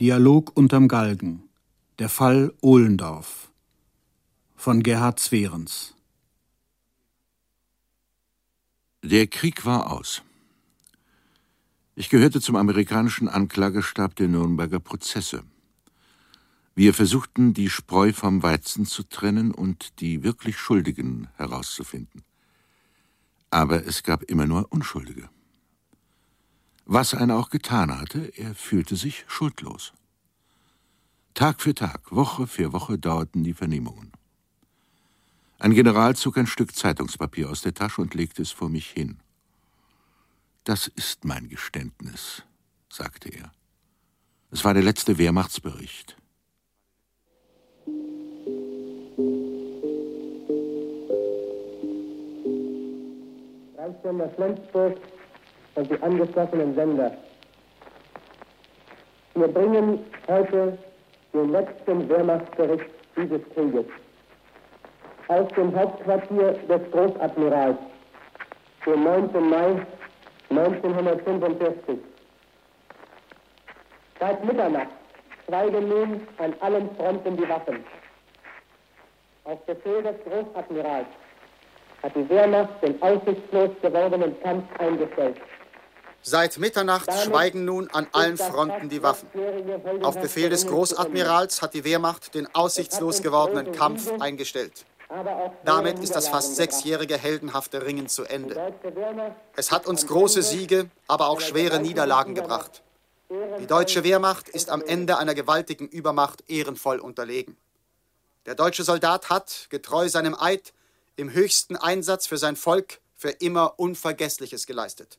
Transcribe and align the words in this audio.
Dialog 0.00 0.56
unterm 0.56 0.88
Galgen. 0.88 1.42
Der 1.98 2.08
Fall 2.08 2.54
Ohlendorf 2.62 3.52
von 4.56 4.82
Gerhard 4.82 5.20
Zwerens. 5.20 5.94
Der 9.02 9.26
Krieg 9.26 9.66
war 9.66 9.92
aus. 9.92 10.22
Ich 11.96 12.08
gehörte 12.08 12.40
zum 12.40 12.56
amerikanischen 12.56 13.28
Anklagestab 13.28 14.16
der 14.16 14.28
Nürnberger 14.28 14.80
Prozesse. 14.80 15.42
Wir 16.74 16.94
versuchten, 16.94 17.52
die 17.52 17.68
Spreu 17.68 18.14
vom 18.14 18.42
Weizen 18.42 18.86
zu 18.86 19.02
trennen 19.02 19.52
und 19.52 20.00
die 20.00 20.22
wirklich 20.22 20.56
Schuldigen 20.56 21.28
herauszufinden. 21.36 22.22
Aber 23.50 23.84
es 23.84 24.02
gab 24.02 24.22
immer 24.22 24.46
nur 24.46 24.66
Unschuldige. 24.72 25.28
Was 26.92 27.14
einer 27.14 27.38
auch 27.38 27.50
getan 27.50 27.96
hatte, 27.96 28.32
er 28.36 28.52
fühlte 28.52 28.96
sich 28.96 29.24
schuldlos. 29.28 29.92
Tag 31.34 31.60
für 31.60 31.72
Tag, 31.72 32.10
Woche 32.10 32.48
für 32.48 32.72
Woche 32.72 32.98
dauerten 32.98 33.44
die 33.44 33.54
Vernehmungen. 33.54 34.10
Ein 35.60 35.72
General 35.72 36.16
zog 36.16 36.36
ein 36.36 36.48
Stück 36.48 36.74
Zeitungspapier 36.74 37.48
aus 37.48 37.62
der 37.62 37.74
Tasche 37.74 38.00
und 38.00 38.14
legte 38.14 38.42
es 38.42 38.50
vor 38.50 38.68
mich 38.68 38.90
hin. 38.90 39.20
Das 40.64 40.88
ist 40.88 41.24
mein 41.24 41.48
Geständnis, 41.48 42.42
sagte 42.88 43.28
er. 43.28 43.52
Es 44.50 44.64
war 44.64 44.74
der 44.74 44.82
letzte 44.82 45.16
Wehrmachtsbericht. 45.16 46.16
Reichssender 53.78 54.28
Flensburg 54.30 55.00
und 55.74 55.90
die 55.90 56.02
angeschlossenen 56.02 56.74
Sender. 56.74 57.12
Wir 59.34 59.48
bringen 59.48 60.04
heute 60.28 60.76
den 61.32 61.50
letzten 61.50 62.08
Wehrmachtsbericht 62.08 62.90
dieses 63.16 63.40
Krieges. 63.54 63.86
Aus 65.28 65.48
dem 65.56 65.74
Hauptquartier 65.76 66.52
des 66.68 66.90
Großadmirals, 66.90 67.78
den 68.84 69.04
9. 69.04 69.48
Mai 69.48 69.86
1945. 70.50 71.98
Seit 74.18 74.44
Mitternacht 74.44 74.88
schweigen 75.46 75.88
nun 75.88 76.26
an 76.38 76.54
allen 76.60 76.90
Fronten 76.96 77.36
die 77.36 77.48
Waffen. 77.48 77.84
Auf 79.44 79.64
Befehl 79.66 80.02
des 80.02 80.16
Großadmirals 80.24 81.06
hat 82.02 82.16
die 82.16 82.28
Wehrmacht 82.28 82.82
den 82.82 83.00
aussichtslos 83.00 83.70
gewordenen 83.80 84.38
Kampf 84.42 84.64
eingestellt. 84.78 85.36
Seit 86.22 86.58
Mitternacht 86.58 87.10
schweigen 87.24 87.64
nun 87.64 87.88
an 87.90 88.06
allen 88.12 88.36
Fronten 88.36 88.88
die 88.88 89.02
Waffen. 89.02 89.28
Auf 90.02 90.20
Befehl 90.20 90.50
des 90.50 90.66
Großadmirals 90.66 91.62
hat 91.62 91.74
die 91.74 91.84
Wehrmacht 91.84 92.34
den 92.34 92.54
aussichtslos 92.54 93.22
gewordenen 93.22 93.72
Kampf 93.72 94.10
eingestellt. 94.20 94.84
Damit 95.64 95.98
ist 95.98 96.14
das 96.14 96.28
fast 96.28 96.56
sechsjährige 96.56 97.16
heldenhafte 97.16 97.84
Ringen 97.84 98.08
zu 98.08 98.24
Ende. 98.24 98.74
Es 99.56 99.72
hat 99.72 99.86
uns 99.86 100.06
große 100.06 100.42
Siege, 100.42 100.88
aber 101.08 101.28
auch 101.28 101.40
schwere 101.40 101.80
Niederlagen 101.80 102.34
gebracht. 102.34 102.82
Die 103.58 103.66
deutsche 103.66 104.04
Wehrmacht 104.04 104.48
ist 104.48 104.70
am 104.70 104.82
Ende 104.82 105.16
einer 105.18 105.34
gewaltigen 105.34 105.88
Übermacht 105.88 106.44
ehrenvoll 106.48 106.98
unterlegen. 106.98 107.56
Der 108.46 108.54
deutsche 108.54 108.84
Soldat 108.84 109.30
hat, 109.30 109.66
getreu 109.70 110.08
seinem 110.08 110.34
Eid, 110.38 110.72
im 111.16 111.32
höchsten 111.32 111.76
Einsatz 111.76 112.26
für 112.26 112.38
sein 112.38 112.56
Volk 112.56 113.00
für 113.16 113.30
immer 113.30 113.78
Unvergessliches 113.78 114.66
geleistet. 114.66 115.18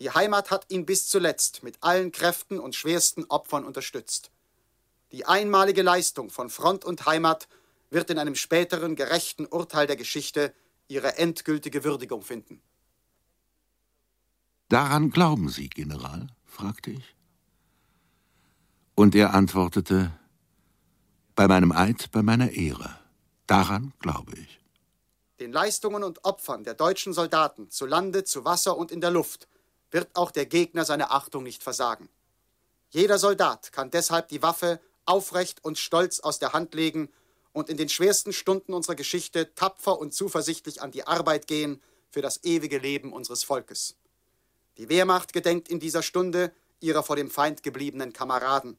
Die 0.00 0.10
Heimat 0.10 0.50
hat 0.50 0.66
ihn 0.68 0.86
bis 0.86 1.08
zuletzt 1.08 1.62
mit 1.62 1.82
allen 1.82 2.12
Kräften 2.12 2.60
und 2.60 2.74
schwersten 2.74 3.24
Opfern 3.24 3.64
unterstützt. 3.64 4.30
Die 5.10 5.24
einmalige 5.24 5.82
Leistung 5.82 6.30
von 6.30 6.50
Front 6.50 6.84
und 6.84 7.06
Heimat 7.06 7.48
wird 7.90 8.10
in 8.10 8.18
einem 8.18 8.34
späteren 8.34 8.94
gerechten 8.94 9.46
Urteil 9.46 9.86
der 9.86 9.96
Geschichte 9.96 10.54
ihre 10.86 11.16
endgültige 11.18 11.84
Würdigung 11.84 12.22
finden. 12.22 12.62
Daran 14.68 15.10
glauben 15.10 15.48
Sie, 15.48 15.68
General? 15.68 16.28
fragte 16.44 16.90
ich. 16.90 17.16
Und 18.94 19.14
er 19.14 19.32
antwortete, 19.32 20.12
bei 21.34 21.48
meinem 21.48 21.72
Eid, 21.72 22.10
bei 22.10 22.22
meiner 22.22 22.50
Ehre. 22.50 22.98
Daran 23.46 23.92
glaube 24.00 24.32
ich. 24.36 24.60
Den 25.40 25.52
Leistungen 25.52 26.02
und 26.02 26.24
Opfern 26.24 26.64
der 26.64 26.74
deutschen 26.74 27.12
Soldaten 27.12 27.70
zu 27.70 27.86
Lande, 27.86 28.24
zu 28.24 28.44
Wasser 28.44 28.76
und 28.76 28.90
in 28.90 29.00
der 29.00 29.10
Luft 29.10 29.48
wird 29.90 30.08
auch 30.14 30.30
der 30.30 30.46
Gegner 30.46 30.84
seine 30.84 31.10
Achtung 31.10 31.42
nicht 31.42 31.62
versagen. 31.62 32.08
Jeder 32.90 33.18
Soldat 33.18 33.72
kann 33.72 33.90
deshalb 33.90 34.28
die 34.28 34.42
Waffe 34.42 34.80
aufrecht 35.04 35.64
und 35.64 35.78
stolz 35.78 36.20
aus 36.20 36.38
der 36.38 36.52
Hand 36.52 36.74
legen 36.74 37.10
und 37.52 37.68
in 37.68 37.76
den 37.76 37.88
schwersten 37.88 38.32
Stunden 38.32 38.74
unserer 38.74 38.94
Geschichte 38.94 39.54
tapfer 39.54 39.98
und 39.98 40.14
zuversichtlich 40.14 40.80
an 40.82 40.90
die 40.90 41.06
Arbeit 41.06 41.46
gehen 41.46 41.82
für 42.10 42.22
das 42.22 42.44
ewige 42.44 42.78
Leben 42.78 43.12
unseres 43.12 43.44
Volkes. 43.44 43.96
Die 44.76 44.88
Wehrmacht 44.88 45.32
gedenkt 45.32 45.68
in 45.68 45.80
dieser 45.80 46.02
Stunde 46.02 46.52
ihrer 46.80 47.02
vor 47.02 47.16
dem 47.16 47.30
Feind 47.30 47.62
gebliebenen 47.62 48.12
Kameraden. 48.12 48.78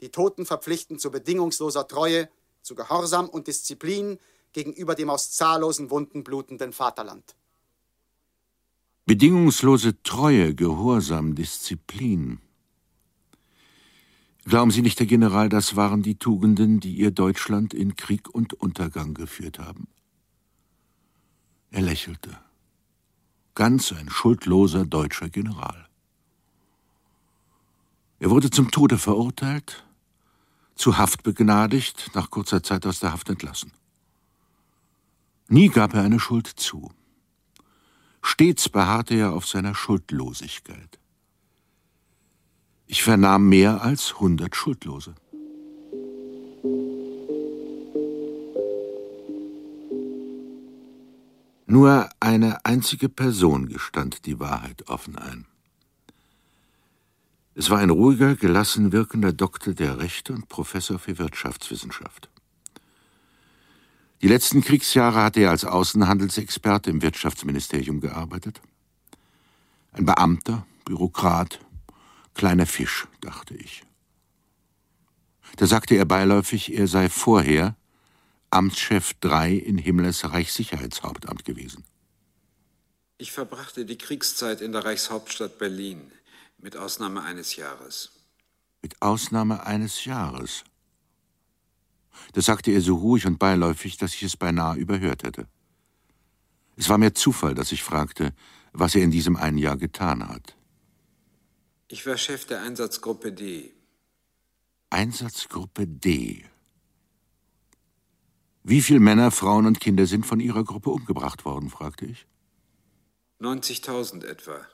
Die 0.00 0.10
Toten 0.10 0.46
verpflichten 0.46 0.98
zu 0.98 1.10
bedingungsloser 1.10 1.86
Treue, 1.86 2.28
zu 2.62 2.74
Gehorsam 2.74 3.28
und 3.28 3.46
Disziplin 3.46 4.18
gegenüber 4.52 4.94
dem 4.94 5.10
aus 5.10 5.32
zahllosen 5.32 5.90
Wunden 5.90 6.24
blutenden 6.24 6.72
Vaterland. 6.72 7.36
Bedingungslose 9.08 10.02
Treue, 10.02 10.52
Gehorsam, 10.56 11.36
Disziplin. 11.36 12.40
Glauben 14.46 14.72
Sie 14.72 14.82
nicht, 14.82 14.98
Herr 14.98 15.06
General, 15.06 15.48
das 15.48 15.76
waren 15.76 16.02
die 16.02 16.16
Tugenden, 16.16 16.80
die 16.80 16.96
Ihr 16.96 17.12
Deutschland 17.12 17.72
in 17.72 17.94
Krieg 17.94 18.28
und 18.28 18.54
Untergang 18.54 19.14
geführt 19.14 19.60
haben? 19.60 19.86
Er 21.70 21.82
lächelte. 21.82 22.36
Ganz 23.54 23.92
ein 23.92 24.10
schuldloser 24.10 24.84
deutscher 24.84 25.28
General. 25.28 25.86
Er 28.18 28.30
wurde 28.30 28.50
zum 28.50 28.72
Tode 28.72 28.98
verurteilt, 28.98 29.84
zu 30.74 30.98
Haft 30.98 31.22
begnadigt, 31.22 32.10
nach 32.14 32.30
kurzer 32.30 32.60
Zeit 32.60 32.84
aus 32.84 32.98
der 32.98 33.12
Haft 33.12 33.30
entlassen. 33.30 33.70
Nie 35.46 35.68
gab 35.68 35.94
er 35.94 36.02
eine 36.02 36.18
Schuld 36.18 36.48
zu. 36.48 36.90
Stets 38.28 38.68
beharrte 38.68 39.14
er 39.14 39.34
auf 39.34 39.46
seiner 39.46 39.76
Schuldlosigkeit. 39.76 40.98
Ich 42.88 43.04
vernahm 43.04 43.48
mehr 43.48 43.82
als 43.82 44.18
hundert 44.18 44.56
Schuldlose. 44.56 45.14
Nur 51.66 52.08
eine 52.18 52.64
einzige 52.64 53.08
Person 53.08 53.68
gestand 53.68 54.26
die 54.26 54.40
Wahrheit 54.40 54.88
offen 54.88 55.16
ein. 55.16 55.46
Es 57.54 57.70
war 57.70 57.78
ein 57.78 57.90
ruhiger, 57.90 58.34
gelassen 58.34 58.90
wirkender 58.90 59.32
Doktor 59.32 59.72
der 59.72 59.98
Rechte 59.98 60.32
und 60.32 60.48
Professor 60.48 60.98
für 60.98 61.16
Wirtschaftswissenschaft. 61.18 62.28
Die 64.26 64.32
letzten 64.32 64.60
Kriegsjahre 64.60 65.22
hatte 65.22 65.38
er 65.38 65.50
als 65.50 65.64
Außenhandelsexperte 65.64 66.90
im 66.90 67.00
Wirtschaftsministerium 67.00 68.00
gearbeitet. 68.00 68.60
Ein 69.92 70.04
Beamter, 70.04 70.66
Bürokrat, 70.84 71.60
kleiner 72.34 72.66
Fisch, 72.66 73.06
dachte 73.20 73.54
ich. 73.54 73.84
Da 75.58 75.68
sagte 75.68 75.94
er 75.94 76.06
beiläufig, 76.06 76.76
er 76.76 76.88
sei 76.88 77.08
vorher 77.08 77.76
Amtschef 78.50 79.14
3 79.20 79.52
in 79.52 79.78
Himmlers 79.78 80.24
Reichssicherheitshauptamt 80.24 81.44
gewesen. 81.44 81.84
Ich 83.18 83.30
verbrachte 83.30 83.84
die 83.84 83.96
Kriegszeit 83.96 84.60
in 84.60 84.72
der 84.72 84.84
Reichshauptstadt 84.84 85.60
Berlin, 85.60 86.10
mit 86.58 86.76
Ausnahme 86.76 87.22
eines 87.22 87.54
Jahres. 87.54 88.10
Mit 88.82 89.00
Ausnahme 89.00 89.64
eines 89.64 90.04
Jahres. 90.04 90.64
Das 92.32 92.44
sagte 92.46 92.70
er 92.70 92.80
so 92.80 92.96
ruhig 92.96 93.26
und 93.26 93.38
beiläufig, 93.38 93.96
dass 93.96 94.14
ich 94.14 94.22
es 94.22 94.36
beinahe 94.36 94.76
überhört 94.76 95.22
hätte. 95.22 95.46
Es 96.76 96.88
war 96.88 96.98
mir 96.98 97.14
Zufall, 97.14 97.54
dass 97.54 97.72
ich 97.72 97.82
fragte, 97.82 98.34
was 98.72 98.94
er 98.94 99.02
in 99.02 99.10
diesem 99.10 99.36
einen 99.36 99.58
Jahr 99.58 99.76
getan 99.76 100.28
hat. 100.28 100.56
Ich 101.88 102.06
war 102.06 102.16
Chef 102.16 102.46
der 102.46 102.62
Einsatzgruppe 102.62 103.32
D. 103.32 103.72
Einsatzgruppe 104.90 105.86
D. 105.86 106.44
Wie 108.62 108.82
viele 108.82 109.00
Männer, 109.00 109.30
Frauen 109.30 109.66
und 109.66 109.80
Kinder 109.80 110.06
sind 110.06 110.26
von 110.26 110.40
Ihrer 110.40 110.64
Gruppe 110.64 110.90
umgebracht 110.90 111.44
worden, 111.44 111.70
fragte 111.70 112.04
ich. 112.04 112.26
90.000 113.40 114.24
etwa. 114.24 114.66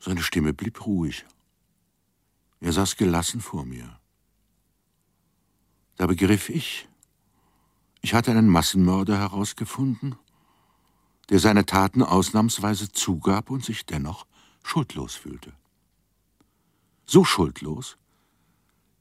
Seine 0.00 0.22
Stimme 0.22 0.52
blieb 0.52 0.84
ruhig. 0.84 1.24
Er 2.60 2.72
saß 2.72 2.96
gelassen 2.96 3.40
vor 3.40 3.64
mir. 3.64 4.00
Da 5.96 6.06
begriff 6.06 6.48
ich, 6.48 6.88
ich 8.02 8.14
hatte 8.14 8.30
einen 8.30 8.48
Massenmörder 8.48 9.18
herausgefunden, 9.18 10.16
der 11.30 11.38
seine 11.38 11.64
Taten 11.64 12.02
ausnahmsweise 12.02 12.92
zugab 12.92 13.50
und 13.50 13.64
sich 13.64 13.86
dennoch 13.86 14.26
schuldlos 14.62 15.14
fühlte. 15.14 15.52
So 17.06 17.24
schuldlos, 17.24 17.96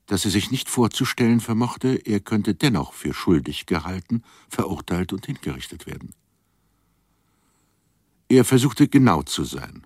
dass 0.05 0.25
er 0.25 0.31
sich 0.31 0.51
nicht 0.51 0.69
vorzustellen 0.69 1.39
vermochte, 1.39 1.95
er 2.05 2.19
könnte 2.19 2.55
dennoch 2.55 2.93
für 2.93 3.13
schuldig 3.13 3.65
gehalten, 3.65 4.23
verurteilt 4.49 5.13
und 5.13 5.25
hingerichtet 5.25 5.87
werden. 5.87 6.13
Er 8.29 8.45
versuchte 8.45 8.87
genau 8.87 9.23
zu 9.23 9.43
sein, 9.43 9.85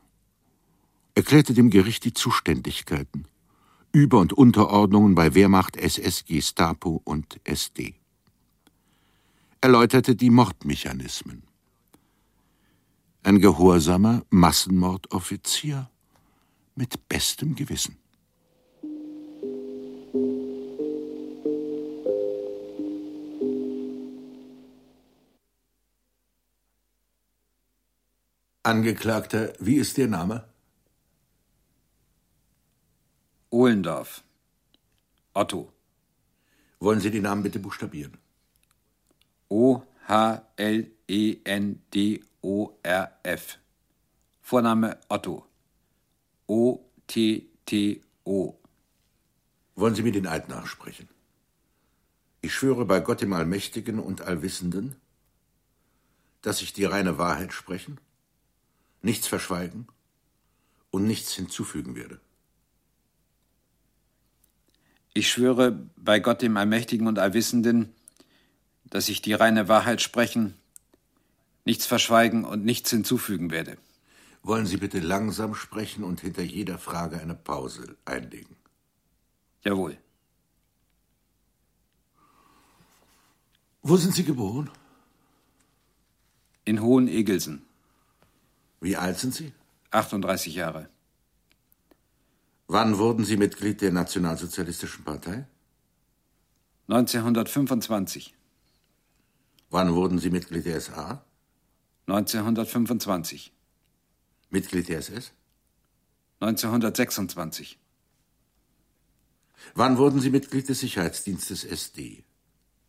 erklärte 1.16 1.54
dem 1.54 1.70
Gericht 1.70 2.06
die 2.06 2.14
Zuständigkeiten, 2.14 3.28
Über- 3.98 4.20
und 4.20 4.32
Unterordnungen 4.32 5.16
bei 5.16 5.34
Wehrmacht, 5.34 5.76
SS, 5.76 6.24
Gestapo 6.26 7.02
und 7.04 7.40
SD, 7.46 7.96
erläuterte 9.60 10.16
die 10.16 10.30
Mordmechanismen. 10.30 11.42
Ein 13.24 13.40
gehorsamer 13.40 14.24
Massenmordoffizier 14.30 15.90
mit 16.76 17.10
bestem 17.10 17.56
Gewissen. 17.56 17.98
Angeklagter, 28.62 29.54
wie 29.60 29.78
ist 29.78 29.98
Ihr 29.98 30.08
Name? 30.08 30.48
Ohlendorf. 33.50 34.24
Otto. 35.34 35.72
Wollen 36.80 37.00
Sie 37.00 37.12
die 37.12 37.22
Namen 37.22 37.44
bitte 37.44 37.60
buchstabieren? 37.60 38.18
O-H-L-E-N-D-O-R-F. 39.48 40.38
Vorname 44.42 45.00
Otto. 45.08 45.46
O-T-T-O. 46.48 48.08
Wollen 49.76 49.96
Sie 49.96 50.04
mir 50.04 50.12
den 50.12 50.28
Eid 50.28 50.50
nachsprechen? 50.50 51.08
Ich 52.42 52.54
schwöre 52.54 52.84
bei 52.84 53.00
Gott 53.00 53.22
dem 53.22 53.32
Allmächtigen 53.32 54.00
und 54.00 54.22
Allwissenden, 54.22 54.98
dass 56.42 56.62
ich 56.62 56.74
die 56.74 56.86
reine 56.86 57.18
Wahrheit 57.18 57.54
sprechen, 57.54 58.00
nichts 59.02 59.28
verschweigen 59.28 59.88
und 60.92 61.06
nichts 61.06 61.34
hinzufügen 61.34 61.96
werde. 61.96 62.20
Ich 65.18 65.32
schwöre 65.32 65.72
bei 65.96 66.20
Gott 66.20 66.44
dem 66.44 66.58
Allmächtigen 66.58 67.08
und 67.08 67.18
Allwissenden, 67.18 67.92
dass 68.86 69.10
ich 69.10 69.20
die 69.20 69.34
reine 69.34 69.68
Wahrheit 69.68 70.00
sprechen, 70.00 70.54
nichts 71.66 71.88
verschweigen 71.88 72.46
und 72.46 72.64
nichts 72.64 72.92
hinzufügen 72.92 73.50
werde. 73.50 73.80
Wollen 74.44 74.68
Sie 74.68 74.78
bitte 74.78 75.00
langsam 75.00 75.56
sprechen 75.56 76.04
und 76.04 76.22
hinter 76.22 76.44
jeder 76.44 76.78
Frage 76.78 77.20
eine 77.20 77.34
Pause 77.34 77.98
einlegen? 78.06 78.58
Jawohl. 79.64 79.98
Wo 83.82 83.98
sind 83.98 84.14
Sie 84.14 84.24
geboren? 84.24 84.70
In 86.64 86.80
Hohen-Egelsen. 86.80 87.66
Wie 88.82 88.98
alt 88.98 89.18
sind 89.18 89.34
Sie? 89.34 89.52
38 89.90 90.54
Jahre. 90.54 90.90
Wann 92.68 92.98
wurden 92.98 93.24
Sie 93.24 93.38
Mitglied 93.38 93.82
der 93.82 93.94
Nationalsozialistischen 93.94 95.06
Partei? 95.06 95.46
1925. 96.90 98.36
Wann 99.70 99.94
wurden 99.94 100.20
Sie 100.20 100.30
Mitglied 100.30 100.66
der 100.66 100.82
SA? 100.82 101.24
1925. 102.08 103.54
Mitglied 104.50 104.90
der 104.90 105.00
SS? 105.00 105.32
1926. 106.42 107.80
Wann 109.74 109.98
wurden 109.98 110.20
Sie 110.20 110.30
Mitglied 110.30 110.68
des 110.68 110.82
Sicherheitsdienstes 110.82 111.64
SD? 111.64 112.24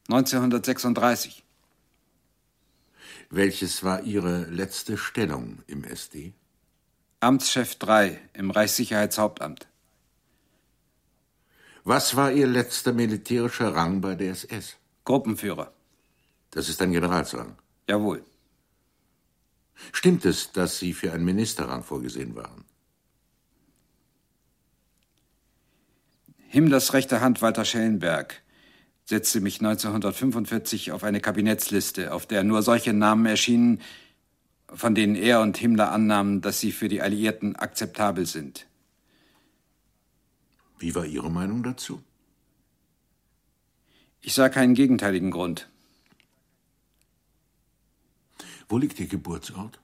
1936. 0.08 1.44
Welches 3.30 3.84
war 3.84 4.02
Ihre 4.02 4.44
letzte 4.46 4.96
Stellung 4.96 5.62
im 5.66 5.84
SD? 5.84 6.32
Amtschef 7.20 7.74
3 7.74 8.16
im 8.34 8.52
Reichssicherheitshauptamt. 8.52 9.66
Was 11.82 12.14
war 12.14 12.30
Ihr 12.30 12.46
letzter 12.46 12.92
militärischer 12.92 13.74
Rang 13.74 14.00
bei 14.00 14.14
der 14.14 14.30
SS? 14.30 14.76
Gruppenführer. 15.04 15.72
Das 16.52 16.68
ist 16.68 16.80
ein 16.80 16.92
Generalsrang. 16.92 17.56
Jawohl. 17.88 18.22
Stimmt 19.92 20.24
es, 20.26 20.52
dass 20.52 20.78
Sie 20.78 20.92
für 20.92 21.12
einen 21.12 21.24
Ministerrang 21.24 21.82
vorgesehen 21.82 22.36
waren? 22.36 22.64
Himmlers 26.46 26.92
rechte 26.92 27.20
Hand 27.20 27.42
Walter 27.42 27.64
Schellenberg 27.64 28.42
setzte 29.04 29.40
mich 29.40 29.60
1945 29.60 30.92
auf 30.92 31.02
eine 31.02 31.20
Kabinettsliste, 31.20 32.12
auf 32.12 32.26
der 32.26 32.44
nur 32.44 32.62
solche 32.62 32.92
Namen 32.92 33.26
erschienen, 33.26 33.80
von 34.72 34.94
denen 34.94 35.14
er 35.14 35.40
und 35.40 35.56
Himmler 35.56 35.92
annahmen, 35.92 36.40
dass 36.40 36.60
sie 36.60 36.72
für 36.72 36.88
die 36.88 37.02
Alliierten 37.02 37.56
akzeptabel 37.56 38.26
sind. 38.26 38.66
Wie 40.78 40.94
war 40.94 41.04
Ihre 41.04 41.30
Meinung 41.30 41.62
dazu? 41.62 42.02
Ich 44.20 44.34
sah 44.34 44.48
keinen 44.48 44.74
gegenteiligen 44.74 45.30
Grund. 45.30 45.68
Wo 48.68 48.78
liegt 48.78 49.00
Ihr 49.00 49.06
Geburtsort? 49.06 49.80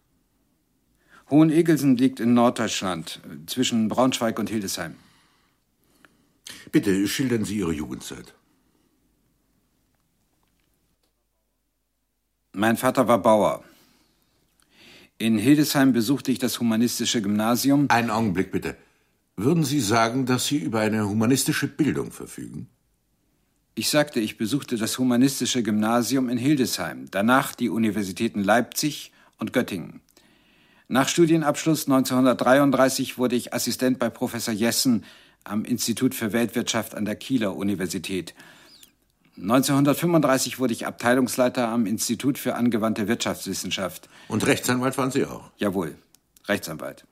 Hohenegelsen 1.31 1.97
liegt 1.97 2.21
in 2.21 2.35
Norddeutschland, 2.35 3.21
zwischen 3.47 3.89
Braunschweig 3.89 4.39
und 4.39 4.51
Hildesheim. 4.51 4.97
Bitte 6.71 7.09
schildern 7.09 7.45
Sie 7.45 7.59
Ihre 7.59 7.73
Jugendzeit. 7.73 8.35
Mein 12.53 12.77
Vater 12.77 13.09
war 13.09 13.19
Bauer. 13.19 13.65
In 15.19 15.39
Hildesheim 15.39 15.93
besuchte 15.93 16.33
ich 16.33 16.39
das 16.39 16.59
humanistische 16.59 17.23
Gymnasium. 17.23 17.87
Einen 17.89 18.11
Augenblick 18.11 18.51
bitte. 18.51 18.77
Würden 19.37 19.65
Sie 19.65 19.81
sagen, 19.81 20.27
dass 20.27 20.47
Sie 20.47 20.59
über 20.59 20.81
eine 20.81 21.09
humanistische 21.09 21.69
Bildung 21.69 22.11
verfügen? 22.11 22.69
Ich 23.77 23.91
sagte, 23.91 24.21
ich 24.21 24.39
besuchte 24.39 24.77
das 24.77 24.99
humanistische 24.99 25.63
Gymnasium 25.63 26.29
in 26.29 26.39
Hildesheim, 26.39 27.07
danach 27.11 27.55
die 27.55 27.69
Universitäten 27.69 28.43
Leipzig 28.43 29.13
und 29.39 29.53
Göttingen. 29.53 30.01
Nach 30.87 31.09
Studienabschluss 31.09 31.87
1933 31.87 33.19
wurde 33.19 33.37
ich 33.37 33.53
Assistent 33.53 33.99
bei 33.99 34.11
Professor 34.11 34.55
Jessen 34.55 35.05
am 35.43 35.65
Institut 35.65 36.15
für 36.15 36.33
Weltwirtschaft 36.33 36.94
an 36.94 37.05
der 37.05 37.17
Kieler 37.17 37.56
Universität. 37.56 38.35
1935 39.36 40.58
wurde 40.58 40.72
ich 40.72 40.86
Abteilungsleiter 40.86 41.69
am 41.69 41.86
Institut 41.86 42.38
für 42.38 42.55
angewandte 42.55 43.08
Wirtschaftswissenschaft. 43.08 44.08
Und 44.29 44.46
Rechtsanwalt 44.46 44.96
waren 44.96 45.10
Sie 45.10 45.24
auch? 45.24 45.50
Jawohl, 45.56 45.96
Rechtsanwalt. 46.46 47.05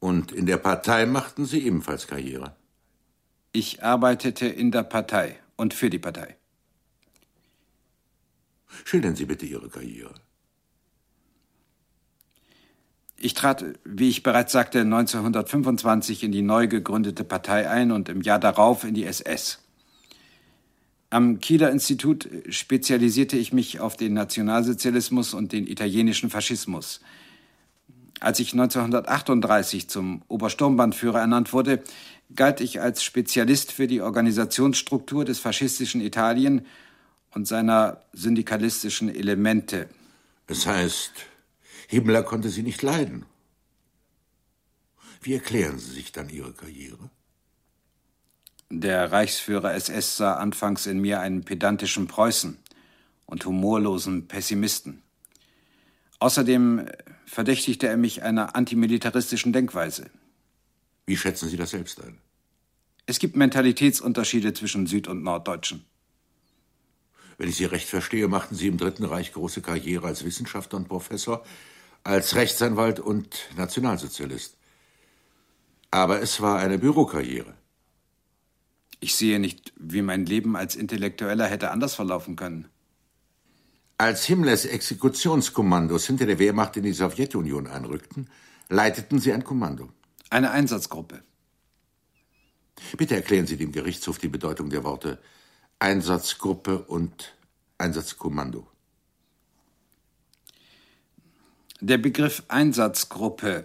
Und 0.00 0.32
in 0.32 0.46
der 0.46 0.56
Partei 0.56 1.06
machten 1.06 1.44
Sie 1.44 1.64
ebenfalls 1.64 2.08
Karriere? 2.08 2.56
Ich 3.52 3.84
arbeitete 3.84 4.46
in 4.46 4.72
der 4.72 4.82
Partei 4.82 5.36
und 5.56 5.74
für 5.74 5.90
die 5.90 6.00
Partei. 6.00 6.36
Schildern 8.84 9.14
Sie 9.14 9.26
bitte 9.26 9.46
Ihre 9.46 9.68
Karriere. 9.68 10.14
Ich 13.16 13.34
trat, 13.34 13.64
wie 13.84 14.08
ich 14.08 14.24
bereits 14.24 14.50
sagte, 14.50 14.80
1925 14.80 16.24
in 16.24 16.32
die 16.32 16.42
neu 16.42 16.66
gegründete 16.66 17.22
Partei 17.22 17.70
ein 17.70 17.92
und 17.92 18.08
im 18.08 18.22
Jahr 18.22 18.40
darauf 18.40 18.82
in 18.82 18.94
die 18.94 19.04
SS. 19.04 19.60
Am 21.12 21.40
Kieler 21.40 21.70
Institut 21.70 22.26
spezialisierte 22.48 23.36
ich 23.36 23.52
mich 23.52 23.80
auf 23.80 23.98
den 23.98 24.14
Nationalsozialismus 24.14 25.34
und 25.34 25.52
den 25.52 25.66
italienischen 25.66 26.30
Faschismus. 26.30 27.02
Als 28.20 28.40
ich 28.40 28.52
1938 28.54 29.90
zum 29.90 30.22
Obersturmbannführer 30.28 31.20
ernannt 31.20 31.52
wurde, 31.52 31.82
galt 32.34 32.62
ich 32.62 32.80
als 32.80 33.04
Spezialist 33.04 33.72
für 33.72 33.86
die 33.86 34.00
Organisationsstruktur 34.00 35.26
des 35.26 35.38
faschistischen 35.38 36.00
Italien 36.00 36.64
und 37.34 37.46
seiner 37.46 38.00
syndikalistischen 38.14 39.14
Elemente. 39.14 39.90
Es 40.46 40.66
heißt, 40.66 41.12
Himmler 41.88 42.22
konnte 42.22 42.48
Sie 42.48 42.62
nicht 42.62 42.80
leiden. 42.80 43.26
Wie 45.20 45.34
erklären 45.34 45.78
Sie 45.78 45.92
sich 45.92 46.10
dann 46.10 46.30
Ihre 46.30 46.54
Karriere? 46.54 47.10
Der 48.74 49.12
Reichsführer 49.12 49.74
SS 49.74 50.16
sah 50.16 50.36
anfangs 50.36 50.86
in 50.86 50.98
mir 50.98 51.20
einen 51.20 51.44
pedantischen 51.44 52.06
Preußen 52.06 52.56
und 53.26 53.44
humorlosen 53.44 54.28
Pessimisten. 54.28 55.02
Außerdem 56.20 56.86
verdächtigte 57.26 57.86
er 57.86 57.98
mich 57.98 58.22
einer 58.22 58.56
antimilitaristischen 58.56 59.52
Denkweise. 59.52 60.08
Wie 61.04 61.18
schätzen 61.18 61.50
Sie 61.50 61.58
das 61.58 61.68
selbst 61.68 62.02
ein? 62.02 62.16
Es 63.04 63.18
gibt 63.18 63.36
Mentalitätsunterschiede 63.36 64.54
zwischen 64.54 64.86
Süd- 64.86 65.06
und 65.06 65.22
Norddeutschen. 65.22 65.84
Wenn 67.36 67.50
ich 67.50 67.56
Sie 67.56 67.66
recht 67.66 67.90
verstehe, 67.90 68.26
machten 68.26 68.54
Sie 68.54 68.68
im 68.68 68.78
Dritten 68.78 69.04
Reich 69.04 69.34
große 69.34 69.60
Karriere 69.60 70.06
als 70.06 70.24
Wissenschaftler 70.24 70.78
und 70.78 70.88
Professor, 70.88 71.44
als 72.04 72.36
Rechtsanwalt 72.36 73.00
und 73.00 73.50
Nationalsozialist. 73.54 74.56
Aber 75.90 76.22
es 76.22 76.40
war 76.40 76.58
eine 76.58 76.78
Bürokarriere. 76.78 77.52
Ich 79.02 79.16
sehe 79.16 79.40
nicht, 79.40 79.72
wie 79.76 80.00
mein 80.00 80.26
Leben 80.26 80.54
als 80.54 80.76
Intellektueller 80.76 81.46
hätte 81.46 81.72
anders 81.72 81.96
verlaufen 81.96 82.36
können. 82.36 82.68
Als 83.98 84.24
Himmlers 84.24 84.64
Exekutionskommandos 84.64 86.06
hinter 86.06 86.24
der 86.24 86.38
Wehrmacht 86.38 86.76
in 86.76 86.84
die 86.84 86.92
Sowjetunion 86.92 87.66
einrückten, 87.66 88.30
leiteten 88.68 89.18
Sie 89.18 89.32
ein 89.32 89.42
Kommando. 89.42 89.88
Eine 90.30 90.52
Einsatzgruppe. 90.52 91.24
Bitte 92.96 93.16
erklären 93.16 93.48
Sie 93.48 93.56
dem 93.56 93.72
Gerichtshof 93.72 94.18
die 94.18 94.28
Bedeutung 94.28 94.70
der 94.70 94.84
Worte 94.84 95.20
Einsatzgruppe 95.80 96.84
und 96.84 97.34
Einsatzkommando. 97.78 98.68
Der 101.84 101.98
Begriff 101.98 102.44
Einsatzgruppe 102.46 103.64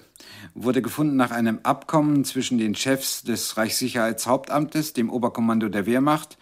wurde 0.56 0.82
gefunden 0.82 1.18
nach 1.18 1.30
einem 1.30 1.60
Abkommen 1.62 2.26
zwischen 2.26 2.58
den 2.58 2.74
Chefs 2.74 3.22
des 3.22 3.58
Reichssicherheitshauptamtes, 3.58 4.94
dem 4.94 5.12
Oberkommando 5.12 5.70
der 5.70 5.86
Wehrmacht 5.86 6.40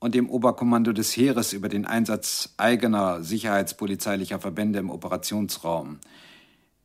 und 0.00 0.14
dem 0.14 0.28
Oberkommando 0.28 0.92
des 0.92 1.16
Heeres 1.16 1.54
über 1.54 1.70
den 1.70 1.86
Einsatz 1.86 2.52
eigener 2.58 3.22
sicherheitspolizeilicher 3.22 4.38
Verbände 4.38 4.78
im 4.80 4.90
Operationsraum. 4.90 5.98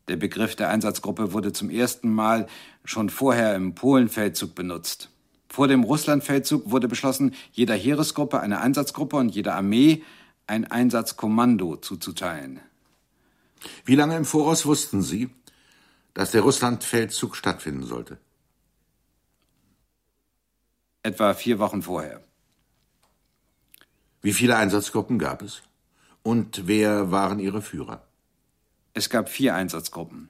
Der 0.08 0.16
Begriff 0.16 0.56
der 0.56 0.70
Einsatzgruppe 0.70 1.34
wurde 1.34 1.52
zum 1.52 1.70
ersten 1.70 2.10
Mal 2.10 2.48
schon 2.86 3.10
vorher 3.10 3.56
im 3.56 3.76
Polenfeldzug 3.76 4.56
benutzt. 4.56 5.10
Vor 5.50 5.68
dem 5.68 5.84
Russlandfeldzug 5.84 6.72
wurde 6.72 6.88
beschlossen, 6.88 7.34
jeder 7.52 7.76
Heeresgruppe 7.76 8.40
eine 8.40 8.62
Einsatzgruppe 8.62 9.18
und 9.18 9.36
jeder 9.36 9.56
Armee 9.56 10.02
ein 10.48 10.64
Einsatzkommando 10.64 11.76
zuzuteilen. 11.76 12.62
Wie 13.86 13.96
lange 13.96 14.16
im 14.16 14.26
Voraus 14.26 14.66
wussten 14.66 15.02
Sie, 15.02 15.30
dass 16.14 16.32
der 16.32 16.42
Russlandfeldzug 16.42 17.36
stattfinden 17.36 17.84
sollte? 17.84 18.18
Etwa 21.04 21.34
vier 21.34 21.60
Wochen 21.60 21.82
vorher. 21.82 22.24
Wie 24.22 24.34
viele 24.34 24.58
Einsatzgruppen 24.58 25.18
gab 25.18 25.42
es? 25.42 25.62
Und 26.24 26.68
wer 26.68 27.12
waren 27.12 27.40
ihre 27.40 27.62
Führer? 27.62 28.06
Es 28.94 29.10
gab 29.10 29.30
vier 29.30 29.56
Einsatzgruppen. 29.56 30.30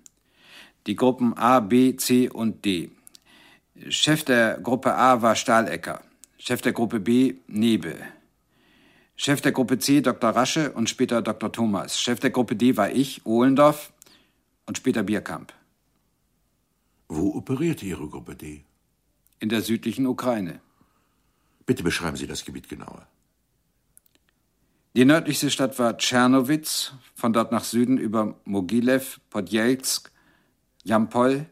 Die 0.86 0.96
Gruppen 0.96 1.36
A, 1.36 1.60
B, 1.60 1.96
C 1.96 2.30
und 2.30 2.66
D. 2.66 2.92
Chef 3.90 4.24
der 4.24 4.60
Gruppe 4.60 4.94
A 4.96 5.22
war 5.22 5.36
Stahlecker, 5.36 6.02
Chef 6.38 6.62
der 6.62 6.74
Gruppe 6.74 7.00
B 7.00 7.36
Nebe, 7.48 7.96
Chef 9.22 9.42
der 9.42 9.52
Gruppe 9.52 9.80
C 9.80 10.00
Dr. 10.00 10.30
Rasche 10.30 10.72
und 10.72 10.90
später 10.90 11.22
Dr. 11.22 11.52
Thomas. 11.52 12.00
Chef 12.00 12.22
der 12.22 12.30
Gruppe 12.30 12.56
D 12.56 12.78
war 12.78 12.90
ich, 12.90 13.26
Ohlendorf 13.26 13.92
und 14.66 14.78
später 14.78 15.04
Bierkamp. 15.04 15.52
Wo 17.10 17.36
operierte 17.36 17.86
Ihre 17.86 18.08
Gruppe 18.08 18.38
D? 18.38 18.64
In 19.42 19.50
der 19.50 19.62
südlichen 19.62 20.08
Ukraine. 20.08 20.62
Bitte 21.66 21.84
beschreiben 21.84 22.16
Sie 22.16 22.28
das 22.28 22.46
Gebiet 22.46 22.70
genauer. 22.70 23.06
Die 24.96 25.04
nördlichste 25.04 25.52
Stadt 25.52 25.78
war 25.80 25.98
Tschernowitz, 25.98 26.94
von 27.14 27.34
dort 27.34 27.52
nach 27.52 27.66
Süden 27.66 27.98
über 27.98 28.40
Mogilev, 28.46 29.20
Podjelsk, 29.32 30.14
Jampol, 30.86 31.46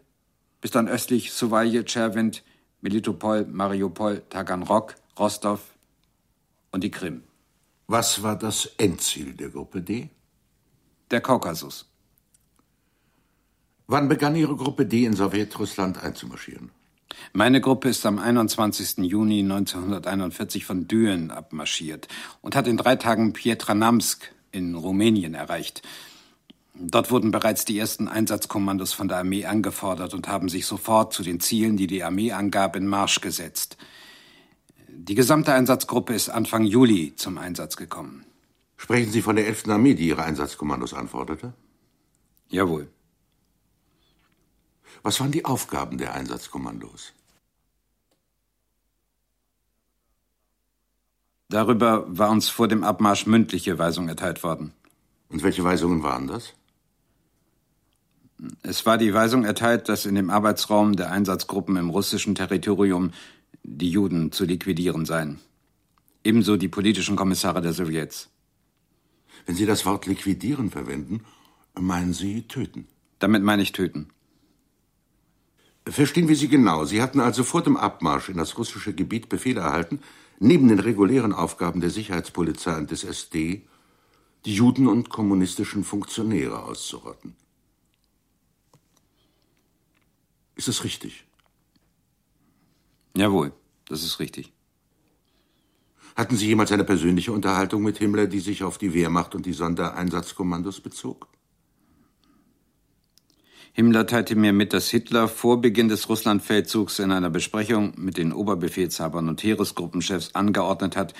bis 0.62 0.72
dann 0.72 0.88
östlich 0.88 1.34
Suwalje, 1.34 1.84
Tscherwind, 1.84 2.46
Melitopol, 2.80 3.46
Mariupol, 3.46 4.24
Taganrog, 4.30 4.96
Rostov 5.20 5.60
und 6.72 6.86
die 6.86 6.92
Krim. 6.92 7.27
Was 7.90 8.22
war 8.22 8.38
das 8.38 8.66
Endziel 8.78 9.32
der 9.34 9.48
Gruppe 9.48 9.82
D? 9.82 10.10
Der 11.10 11.22
Kaukasus. 11.22 11.86
Wann 13.88 14.10
begann 14.10 14.36
Ihre 14.36 14.58
Gruppe 14.58 14.86
D 14.86 15.06
in 15.06 15.14
Sowjetrussland 15.14 16.04
einzumarschieren? 16.04 16.72
Meine 17.32 17.62
Gruppe 17.62 17.88
ist 17.88 18.06
am 18.06 18.20
21. 18.20 18.98
Juni 19.10 19.40
1941 19.40 20.66
von 20.66 20.90
Düren 20.90 21.32
abmarschiert 21.32 22.10
und 22.42 22.58
hat 22.58 22.68
in 22.68 22.76
drei 22.76 22.98
Tagen 22.98 23.32
Pietranamsk 23.32 24.34
in 24.52 24.76
Rumänien 24.76 25.34
erreicht. 25.34 25.82
Dort 26.74 27.10
wurden 27.10 27.32
bereits 27.32 27.64
die 27.64 27.80
ersten 27.80 28.10
Einsatzkommandos 28.10 28.92
von 28.92 29.08
der 29.08 29.20
Armee 29.20 29.46
angefordert 29.46 30.14
und 30.14 30.28
haben 30.28 30.50
sich 30.50 30.66
sofort 30.66 31.14
zu 31.14 31.24
den 31.24 31.40
Zielen, 31.40 31.78
die 31.78 31.88
die 31.88 32.04
Armee 32.04 32.34
angab, 32.34 32.76
in 32.76 32.86
Marsch 32.86 33.22
gesetzt. 33.22 33.78
Die 35.00 35.14
gesamte 35.14 35.54
Einsatzgruppe 35.54 36.16
ist 36.16 36.30
Anfang 36.30 36.64
Juli 36.64 37.14
zum 37.16 37.38
Einsatz 37.38 37.78
gekommen. 37.78 38.26
Sprechen 38.78 39.12
Sie 39.12 39.22
von 39.22 39.36
der 39.36 39.46
11. 39.46 39.68
Armee, 39.68 39.94
die 39.94 40.08
Ihre 40.08 40.24
Einsatzkommandos 40.24 40.96
anforderte? 40.96 41.54
Jawohl. 42.50 42.90
Was 45.04 45.20
waren 45.20 45.32
die 45.32 45.46
Aufgaben 45.46 46.00
der 46.00 46.16
Einsatzkommandos? 46.16 47.14
Darüber 51.50 52.06
war 52.08 52.32
uns 52.32 52.50
vor 52.50 52.68
dem 52.68 52.84
Abmarsch 52.84 53.28
mündliche 53.28 53.78
Weisung 53.78 54.10
erteilt 54.10 54.42
worden. 54.44 54.74
Und 55.30 55.44
welche 55.44 55.64
Weisungen 55.64 56.02
waren 56.02 56.26
das? 56.26 56.56
Es 58.64 58.86
war 58.88 58.98
die 58.98 59.14
Weisung 59.14 59.46
erteilt, 59.46 59.90
dass 59.90 60.08
in 60.08 60.16
dem 60.16 60.32
Arbeitsraum 60.32 60.96
der 60.96 61.12
Einsatzgruppen 61.12 61.78
im 61.78 61.92
russischen 61.92 62.34
Territorium 62.34 63.12
die 63.68 63.92
Juden 63.92 64.32
zu 64.32 64.46
liquidieren 64.46 65.06
seien. 65.06 65.40
Ebenso 66.24 66.58
die 66.58 66.70
politischen 66.70 67.18
Kommissare 67.18 67.62
der 67.62 67.74
Sowjets. 67.74 68.30
Wenn 69.46 69.56
Sie 69.56 69.66
das 69.66 69.86
Wort 69.86 70.06
liquidieren 70.06 70.72
verwenden, 70.72 71.26
meinen 71.78 72.14
Sie 72.14 72.44
töten? 72.44 72.88
Damit 73.20 73.44
meine 73.44 73.62
ich 73.62 73.74
töten. 73.74 74.08
Verstehen 75.86 76.28
wir 76.28 76.36
Sie 76.36 76.48
genau. 76.48 76.86
Sie 76.86 77.02
hatten 77.02 77.20
also 77.20 77.44
vor 77.44 77.62
dem 77.62 77.78
Abmarsch 77.78 78.30
in 78.30 78.38
das 78.38 78.58
russische 78.58 78.94
Gebiet 78.94 79.30
Befehl 79.30 79.58
erhalten, 79.58 80.00
neben 80.40 80.68
den 80.70 80.80
regulären 80.80 81.34
Aufgaben 81.34 81.82
der 81.82 81.90
Sicherheitspolizei 81.90 82.78
und 82.78 82.92
des 82.92 83.04
SD 83.04 83.64
die 84.46 84.56
Juden 84.56 84.88
und 84.88 85.10
kommunistischen 85.10 85.84
Funktionäre 85.84 86.64
auszurotten. 86.64 87.36
Ist 90.56 90.70
es 90.70 90.84
richtig? 90.84 91.27
Jawohl, 93.18 93.52
das 93.88 94.04
ist 94.04 94.20
richtig. 94.20 94.54
Hatten 96.16 96.36
Sie 96.36 96.48
jemals 96.48 96.72
eine 96.72 96.84
persönliche 96.84 97.32
Unterhaltung 97.32 97.82
mit 97.82 97.98
Himmler, 97.98 98.28
die 98.28 98.40
sich 98.40 98.64
auf 98.64 98.78
die 98.78 98.94
Wehrmacht 98.94 99.34
und 99.34 99.48
die 99.48 99.54
Sondereinsatzkommandos 99.54 100.82
bezog? 100.82 101.28
Himmler 103.74 104.06
teilte 104.06 104.36
mir 104.36 104.54
mit, 104.54 104.72
dass 104.72 104.90
Hitler 104.90 105.28
vor 105.28 105.62
Beginn 105.62 105.88
des 105.88 106.10
Russlandfeldzugs 106.10 107.00
in 107.00 107.12
einer 107.12 107.32
Besprechung 107.32 107.94
mit 107.98 108.18
den 108.18 108.34
Oberbefehlshabern 108.34 109.30
und 109.30 109.42
Heeresgruppenchefs 109.44 110.36
angeordnet 110.36 110.96
hat, 110.96 111.16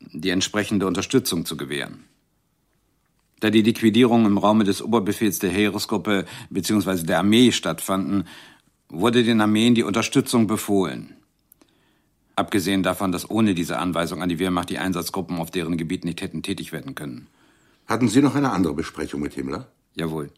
die 0.00 0.30
entsprechende 0.30 0.86
Unterstützung 0.86 1.44
zu 1.44 1.56
gewähren. 1.56 2.04
Da 3.40 3.50
die 3.50 3.62
Liquidierungen 3.62 4.26
im 4.26 4.38
Raume 4.38 4.64
des 4.64 4.82
Oberbefehls 4.82 5.38
der 5.38 5.50
Heeresgruppe 5.50 6.24
bzw. 6.48 7.02
der 7.04 7.18
Armee 7.18 7.52
stattfanden, 7.52 8.24
wurde 8.88 9.24
den 9.24 9.40
Armeen 9.40 9.74
die 9.74 9.82
Unterstützung 9.82 10.46
befohlen. 10.46 11.15
Abgesehen 12.36 12.82
davon, 12.82 13.12
dass 13.12 13.30
ohne 13.30 13.54
diese 13.54 13.78
Anweisung 13.78 14.22
an 14.22 14.28
die 14.28 14.38
Wehrmacht 14.38 14.68
die 14.68 14.78
Einsatzgruppen 14.78 15.38
auf 15.38 15.50
deren 15.50 15.78
Gebiet 15.78 16.04
nicht 16.04 16.20
hätten 16.20 16.42
tätig 16.42 16.70
werden 16.70 16.94
können. 16.94 17.28
Hatten 17.86 18.08
Sie 18.08 18.20
noch 18.20 18.34
eine 18.34 18.50
andere 18.50 18.74
Besprechung 18.74 19.22
mit 19.22 19.32
Himmler? 19.34 19.68
Jawohl. 19.94 20.30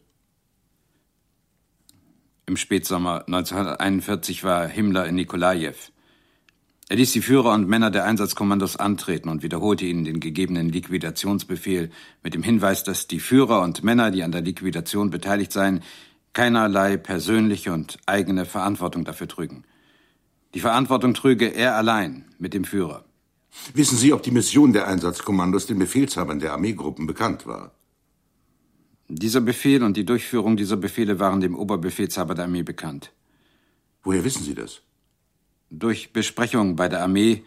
Im 2.45 2.57
Spätsommer 2.57 3.25
1941 3.27 4.43
war 4.43 4.67
Himmler 4.67 5.05
in 5.07 5.15
Nikolajew. 5.15 5.75
Er 6.87 6.95
ließ 6.95 7.11
die 7.11 7.21
Führer 7.21 7.53
und 7.53 7.67
Männer 7.67 7.91
der 7.91 8.05
Einsatzkommandos 8.05 8.77
antreten 8.77 9.29
und 9.29 9.43
wiederholte 9.43 9.85
ihnen 9.85 10.05
den 10.05 10.19
gegebenen 10.19 10.69
Liquidationsbefehl 10.69 11.91
mit 12.23 12.33
dem 12.33 12.41
Hinweis, 12.41 12.83
dass 12.83 13.05
die 13.05 13.19
Führer 13.19 13.61
und 13.61 13.83
Männer, 13.83 14.09
die 14.09 14.23
an 14.23 14.31
der 14.31 14.41
Liquidation 14.41 15.11
beteiligt 15.11 15.51
seien, 15.51 15.83
keinerlei 16.33 16.97
persönliche 16.97 17.73
und 17.73 17.99
eigene 18.07 18.45
Verantwortung 18.45 19.05
dafür 19.05 19.27
trügen. 19.27 19.65
Die 20.53 20.59
Verantwortung 20.59 21.13
trüge 21.13 21.47
er 21.47 21.75
allein 21.75 22.25
mit 22.39 22.53
dem 22.53 22.63
Führer. 22.63 23.05
Wissen 23.73 23.97
Sie, 23.97 24.13
ob 24.13 24.23
die 24.23 24.31
Mission 24.31 24.73
der 24.73 24.87
Einsatzkommandos 24.87 25.67
den 25.67 25.79
Befehlshabern 25.79 26.39
der 26.39 26.53
Armeegruppen 26.53 27.05
bekannt 27.07 27.45
war? 27.45 27.71
Dieser 29.07 29.41
Befehl 29.41 29.83
und 29.83 29.97
die 29.97 30.05
Durchführung 30.05 30.55
dieser 30.55 30.77
Befehle 30.77 31.19
waren 31.19 31.41
dem 31.41 31.55
Oberbefehlshaber 31.55 32.35
der 32.35 32.45
Armee 32.45 32.63
bekannt. 32.63 33.11
Woher 34.03 34.23
wissen 34.23 34.43
Sie 34.43 34.55
das? 34.55 34.81
Durch 35.71 36.13
Besprechungen 36.13 36.75
bei 36.75 36.89
der 36.89 37.03
Armee 37.03 37.43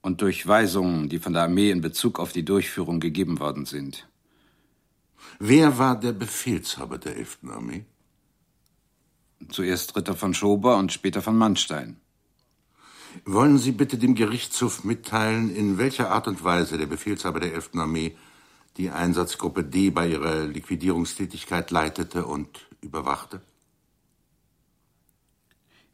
und 0.00 0.20
durch 0.22 0.46
Weisungen, 0.46 1.08
die 1.08 1.18
von 1.18 1.32
der 1.32 1.42
Armee 1.42 1.70
in 1.70 1.80
Bezug 1.80 2.18
auf 2.18 2.32
die 2.32 2.44
Durchführung 2.44 3.00
gegeben 3.00 3.40
worden 3.40 3.66
sind. 3.66 4.08
Wer 5.38 5.78
war 5.78 5.98
der 5.98 6.12
Befehlshaber 6.12 6.98
der 6.98 7.16
11. 7.16 7.38
Armee? 7.48 7.84
Zuerst 9.50 9.96
Ritter 9.96 10.14
von 10.14 10.34
Schober 10.34 10.76
und 10.76 10.92
später 10.92 11.20
von 11.20 11.36
Mannstein. 11.36 12.00
Wollen 13.24 13.58
Sie 13.58 13.72
bitte 13.72 13.98
dem 13.98 14.14
Gerichtshof 14.14 14.84
mitteilen, 14.84 15.54
in 15.54 15.78
welcher 15.78 16.10
Art 16.10 16.28
und 16.28 16.44
Weise 16.44 16.78
der 16.78 16.86
Befehlshaber 16.86 17.40
der 17.40 17.54
11. 17.54 17.70
Armee 17.76 18.16
die 18.76 18.90
Einsatzgruppe 18.90 19.64
D 19.64 19.90
bei 19.90 20.08
ihrer 20.08 20.44
Liquidierungstätigkeit 20.44 21.70
leitete 21.70 22.26
und 22.26 22.68
überwachte? 22.82 23.40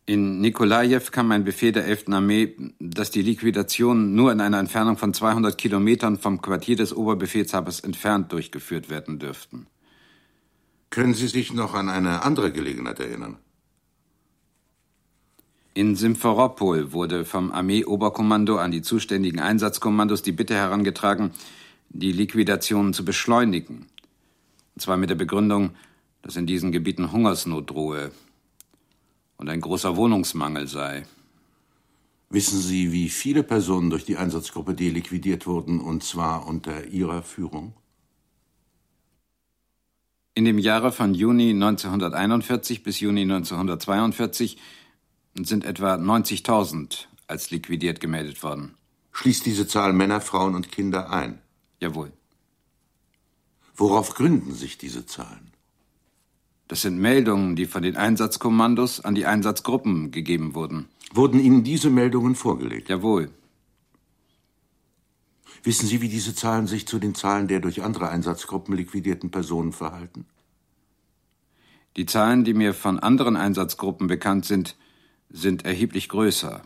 In 0.04 0.40
Nikolajew 0.40 1.10
kam 1.12 1.30
ein 1.30 1.44
Befehl 1.44 1.70
der 1.70 1.86
11. 1.86 2.08
Armee, 2.08 2.56
dass 2.80 3.12
die 3.12 3.22
Liquidation 3.22 4.14
nur 4.14 4.32
in 4.32 4.40
einer 4.40 4.58
Entfernung 4.58 4.96
von 4.96 5.14
200 5.14 5.56
Kilometern 5.56 6.18
vom 6.18 6.42
Quartier 6.42 6.74
des 6.74 6.92
Oberbefehlshabers 6.94 7.80
entfernt 7.80 8.32
durchgeführt 8.32 8.90
werden 8.90 9.20
dürften. 9.20 9.68
Können 10.90 11.14
Sie 11.14 11.28
sich 11.28 11.54
noch 11.54 11.74
an 11.74 11.88
eine 11.88 12.24
andere 12.24 12.52
Gelegenheit 12.52 12.98
erinnern? 12.98 13.38
In 15.74 15.96
Simferopol 15.96 16.92
wurde 16.92 17.24
vom 17.24 17.50
Armeeoberkommando 17.50 18.58
an 18.58 18.72
die 18.72 18.82
zuständigen 18.82 19.40
Einsatzkommandos 19.40 20.20
die 20.20 20.32
Bitte 20.32 20.54
herangetragen, 20.54 21.30
die 21.88 22.12
Liquidationen 22.12 22.92
zu 22.92 23.06
beschleunigen. 23.06 23.86
Und 24.74 24.82
zwar 24.82 24.98
mit 24.98 25.08
der 25.08 25.14
Begründung, 25.14 25.70
dass 26.20 26.36
in 26.36 26.46
diesen 26.46 26.72
Gebieten 26.72 27.10
Hungersnot 27.10 27.70
drohe 27.70 28.12
und 29.38 29.48
ein 29.48 29.62
großer 29.62 29.96
Wohnungsmangel 29.96 30.68
sei. 30.68 31.04
Wissen 32.28 32.60
Sie, 32.60 32.92
wie 32.92 33.08
viele 33.08 33.42
Personen 33.42 33.88
durch 33.88 34.04
die 34.04 34.18
Einsatzgruppe 34.18 34.74
D 34.74 34.90
liquidiert 34.90 35.46
wurden, 35.46 35.80
und 35.80 36.02
zwar 36.04 36.46
unter 36.46 36.86
Ihrer 36.86 37.22
Führung? 37.22 37.74
In 40.34 40.44
dem 40.44 40.58
Jahre 40.58 40.92
von 40.92 41.14
Juni 41.14 41.50
1941 41.50 42.82
bis 42.82 43.00
Juni 43.00 43.22
1942 43.22 44.58
sind 45.34 45.64
etwa 45.64 45.94
90.000 45.94 47.06
als 47.26 47.50
liquidiert 47.50 48.00
gemeldet 48.00 48.42
worden. 48.42 48.74
Schließt 49.12 49.46
diese 49.46 49.66
Zahl 49.66 49.92
Männer, 49.92 50.20
Frauen 50.20 50.54
und 50.54 50.72
Kinder 50.72 51.10
ein? 51.10 51.40
Jawohl. 51.80 52.12
Worauf 53.74 54.14
gründen 54.14 54.54
sich 54.54 54.78
diese 54.78 55.06
Zahlen? 55.06 55.52
Das 56.68 56.82
sind 56.82 56.98
Meldungen, 56.98 57.56
die 57.56 57.66
von 57.66 57.82
den 57.82 57.96
Einsatzkommandos 57.96 59.00
an 59.00 59.14
die 59.14 59.26
Einsatzgruppen 59.26 60.10
gegeben 60.10 60.54
wurden. 60.54 60.88
Wurden 61.12 61.40
Ihnen 61.40 61.64
diese 61.64 61.90
Meldungen 61.90 62.34
vorgelegt? 62.34 62.88
Jawohl. 62.88 63.30
Wissen 65.62 65.86
Sie, 65.86 66.00
wie 66.00 66.08
diese 66.08 66.34
Zahlen 66.34 66.66
sich 66.66 66.86
zu 66.86 66.98
den 66.98 67.14
Zahlen 67.14 67.46
der 67.48 67.60
durch 67.60 67.82
andere 67.82 68.08
Einsatzgruppen 68.08 68.74
liquidierten 68.74 69.30
Personen 69.30 69.72
verhalten? 69.72 70.26
Die 71.96 72.06
Zahlen, 72.06 72.44
die 72.44 72.54
mir 72.54 72.72
von 72.72 72.98
anderen 72.98 73.36
Einsatzgruppen 73.36 74.06
bekannt 74.06 74.46
sind, 74.46 74.76
sind 75.32 75.64
erheblich 75.64 76.08
größer. 76.08 76.62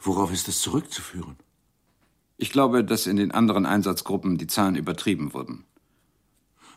Worauf 0.00 0.32
ist 0.32 0.48
es 0.48 0.60
zurückzuführen? 0.60 1.36
Ich 2.36 2.50
glaube, 2.50 2.84
dass 2.84 3.06
in 3.06 3.16
den 3.16 3.30
anderen 3.30 3.66
Einsatzgruppen 3.66 4.36
die 4.36 4.46
Zahlen 4.46 4.76
übertrieben 4.76 5.32
wurden. 5.32 5.64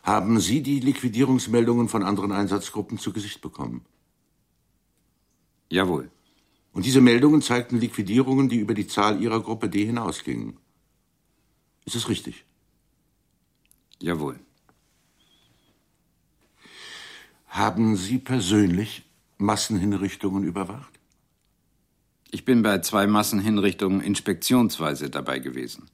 Haben 0.02 0.40
Sie 0.40 0.62
die 0.62 0.80
Liquidierungsmeldungen 0.80 1.88
von 1.88 2.02
anderen 2.02 2.32
Einsatzgruppen 2.32 2.98
zu 2.98 3.12
Gesicht 3.12 3.40
bekommen? 3.40 3.84
Jawohl. 5.68 6.10
Und 6.72 6.86
diese 6.86 7.00
Meldungen 7.00 7.42
zeigten 7.42 7.78
Liquidierungen, 7.78 8.48
die 8.48 8.58
über 8.58 8.74
die 8.74 8.86
Zahl 8.86 9.20
Ihrer 9.20 9.40
Gruppe 9.40 9.68
D 9.68 9.84
hinausgingen. 9.84 10.56
Ist 11.84 11.96
es 11.96 12.08
richtig? 12.08 12.44
Jawohl. 14.00 14.40
Haben 17.46 17.96
Sie 17.96 18.18
persönlich 18.18 19.04
Massenhinrichtungen 19.42 20.44
überwacht? 20.44 20.98
Ich 22.30 22.46
bin 22.46 22.62
bei 22.62 22.78
zwei 22.78 23.06
Massenhinrichtungen 23.06 24.00
inspektionsweise 24.00 25.10
dabei 25.10 25.38
gewesen. 25.38 25.90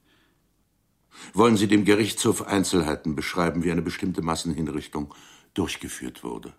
Wollen 1.33 1.57
Sie 1.57 1.67
dem 1.67 1.83
Gerichtshof 1.83 2.47
Einzelheiten 2.47 3.15
beschreiben, 3.15 3.63
wie 3.63 3.71
eine 3.71 3.81
bestimmte 3.81 4.21
Massenhinrichtung 4.21 5.13
durchgeführt 5.53 6.23
wurde? 6.23 6.53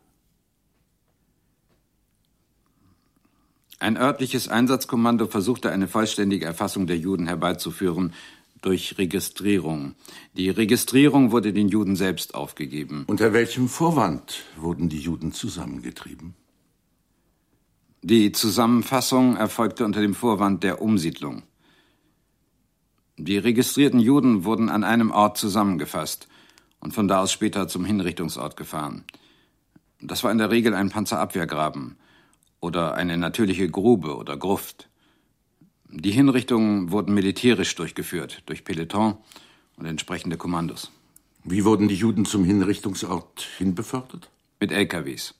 Ein 3.78 3.96
örtliches 3.96 4.48
Einsatzkommando 4.48 5.26
versuchte 5.26 5.72
eine 5.72 5.88
vollständige 5.88 6.44
Erfassung 6.44 6.86
der 6.86 6.98
Juden 6.98 7.26
herbeizuführen 7.26 8.12
durch 8.60 8.98
Registrierung. 8.98 9.94
Die 10.34 10.50
Registrierung 10.50 11.32
wurde 11.32 11.54
den 11.54 11.68
Juden 11.68 11.96
selbst 11.96 12.34
aufgegeben. 12.34 13.04
Unter 13.06 13.32
welchem 13.32 13.68
Vorwand 13.70 14.44
wurden 14.58 14.90
die 14.90 15.00
Juden 15.00 15.32
zusammengetrieben? 15.32 16.34
Die 18.02 18.32
Zusammenfassung 18.32 19.36
erfolgte 19.36 19.84
unter 19.84 20.00
dem 20.00 20.14
Vorwand 20.14 20.64
der 20.64 20.80
Umsiedlung. 20.80 21.42
Die 23.18 23.36
registrierten 23.36 24.00
Juden 24.00 24.44
wurden 24.44 24.70
an 24.70 24.84
einem 24.84 25.10
Ort 25.10 25.36
zusammengefasst 25.36 26.26
und 26.80 26.94
von 26.94 27.08
da 27.08 27.20
aus 27.20 27.30
später 27.30 27.68
zum 27.68 27.84
Hinrichtungsort 27.84 28.56
gefahren. 28.56 29.04
Das 30.00 30.24
war 30.24 30.32
in 30.32 30.38
der 30.38 30.50
Regel 30.50 30.72
ein 30.72 30.88
Panzerabwehrgraben 30.88 31.98
oder 32.60 32.94
eine 32.94 33.18
natürliche 33.18 33.68
Grube 33.68 34.16
oder 34.16 34.38
Gruft. 34.38 34.88
Die 35.90 36.10
Hinrichtungen 36.10 36.90
wurden 36.92 37.12
militärisch 37.12 37.74
durchgeführt, 37.74 38.42
durch 38.46 38.64
Peloton 38.64 39.18
und 39.76 39.84
entsprechende 39.84 40.38
Kommandos. 40.38 40.90
Wie 41.44 41.66
wurden 41.66 41.88
die 41.88 41.96
Juden 41.96 42.24
zum 42.24 42.44
Hinrichtungsort 42.44 43.46
hinbefördert? 43.58 44.30
Mit 44.58 44.72
LKWs. 44.72 45.34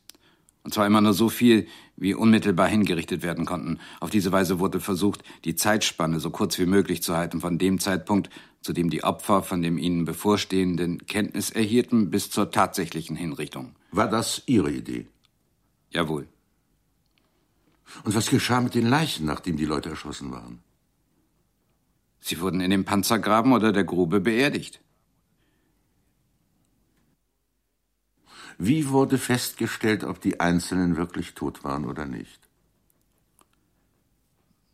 Und 0.62 0.74
zwar 0.74 0.86
immer 0.86 1.00
nur 1.00 1.14
so 1.14 1.28
viel, 1.28 1.66
wie 1.96 2.14
unmittelbar 2.14 2.68
hingerichtet 2.68 3.22
werden 3.22 3.46
konnten. 3.46 3.78
Auf 3.98 4.10
diese 4.10 4.32
Weise 4.32 4.58
wurde 4.58 4.80
versucht, 4.80 5.22
die 5.44 5.54
Zeitspanne 5.54 6.20
so 6.20 6.30
kurz 6.30 6.58
wie 6.58 6.66
möglich 6.66 7.02
zu 7.02 7.16
halten, 7.16 7.40
von 7.40 7.58
dem 7.58 7.78
Zeitpunkt, 7.78 8.30
zu 8.60 8.72
dem 8.72 8.90
die 8.90 9.04
Opfer 9.04 9.42
von 9.42 9.62
dem 9.62 9.78
ihnen 9.78 10.04
bevorstehenden 10.04 11.06
Kenntnis 11.06 11.50
erhielten, 11.50 12.10
bis 12.10 12.30
zur 12.30 12.50
tatsächlichen 12.50 13.16
Hinrichtung. 13.16 13.74
War 13.90 14.08
das 14.08 14.42
Ihre 14.46 14.70
Idee? 14.70 15.06
Jawohl. 15.90 16.28
Und 18.04 18.14
was 18.14 18.30
geschah 18.30 18.60
mit 18.60 18.74
den 18.74 18.86
Leichen, 18.86 19.26
nachdem 19.26 19.56
die 19.56 19.64
Leute 19.64 19.88
erschossen 19.88 20.30
waren? 20.30 20.60
Sie 22.20 22.40
wurden 22.40 22.60
in 22.60 22.70
dem 22.70 22.84
Panzergraben 22.84 23.52
oder 23.52 23.72
der 23.72 23.84
Grube 23.84 24.20
beerdigt. 24.20 24.80
Wie 28.62 28.90
wurde 28.90 29.16
festgestellt, 29.16 30.04
ob 30.04 30.20
die 30.20 30.38
Einzelnen 30.38 30.98
wirklich 30.98 31.32
tot 31.32 31.64
waren 31.64 31.86
oder 31.86 32.04
nicht? 32.04 32.38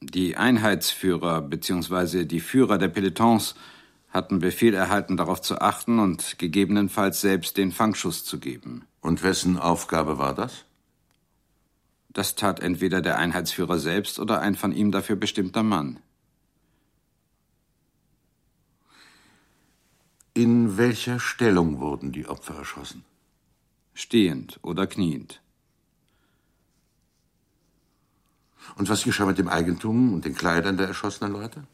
Die 0.00 0.36
Einheitsführer 0.36 1.40
bzw. 1.40 2.24
die 2.24 2.40
Führer 2.40 2.78
der 2.78 2.88
Pelotons 2.88 3.54
hatten 4.08 4.40
Befehl 4.40 4.74
erhalten, 4.74 5.16
darauf 5.16 5.40
zu 5.40 5.60
achten 5.60 6.00
und 6.00 6.36
gegebenenfalls 6.36 7.20
selbst 7.20 7.58
den 7.58 7.70
Fangschuss 7.70 8.24
zu 8.24 8.40
geben. 8.40 8.84
Und 9.00 9.22
wessen 9.22 9.56
Aufgabe 9.56 10.18
war 10.18 10.34
das? 10.34 10.64
Das 12.08 12.34
tat 12.34 12.58
entweder 12.58 13.00
der 13.00 13.18
Einheitsführer 13.18 13.78
selbst 13.78 14.18
oder 14.18 14.40
ein 14.40 14.56
von 14.56 14.72
ihm 14.72 14.90
dafür 14.90 15.14
bestimmter 15.14 15.62
Mann. 15.62 16.00
In 20.34 20.76
welcher 20.76 21.20
Stellung 21.20 21.78
wurden 21.78 22.10
die 22.10 22.26
Opfer 22.26 22.56
erschossen? 22.56 23.04
Stehend 23.96 24.60
oder 24.62 24.86
kniend. 24.86 25.40
Und 28.76 28.88
was 28.88 29.04
geschah 29.04 29.24
mit 29.24 29.38
dem 29.38 29.48
Eigentum 29.48 30.12
und 30.12 30.24
den 30.24 30.34
Kleidern 30.34 30.76
der 30.76 30.88
erschossenen 30.88 31.32
Leute? 31.32 31.64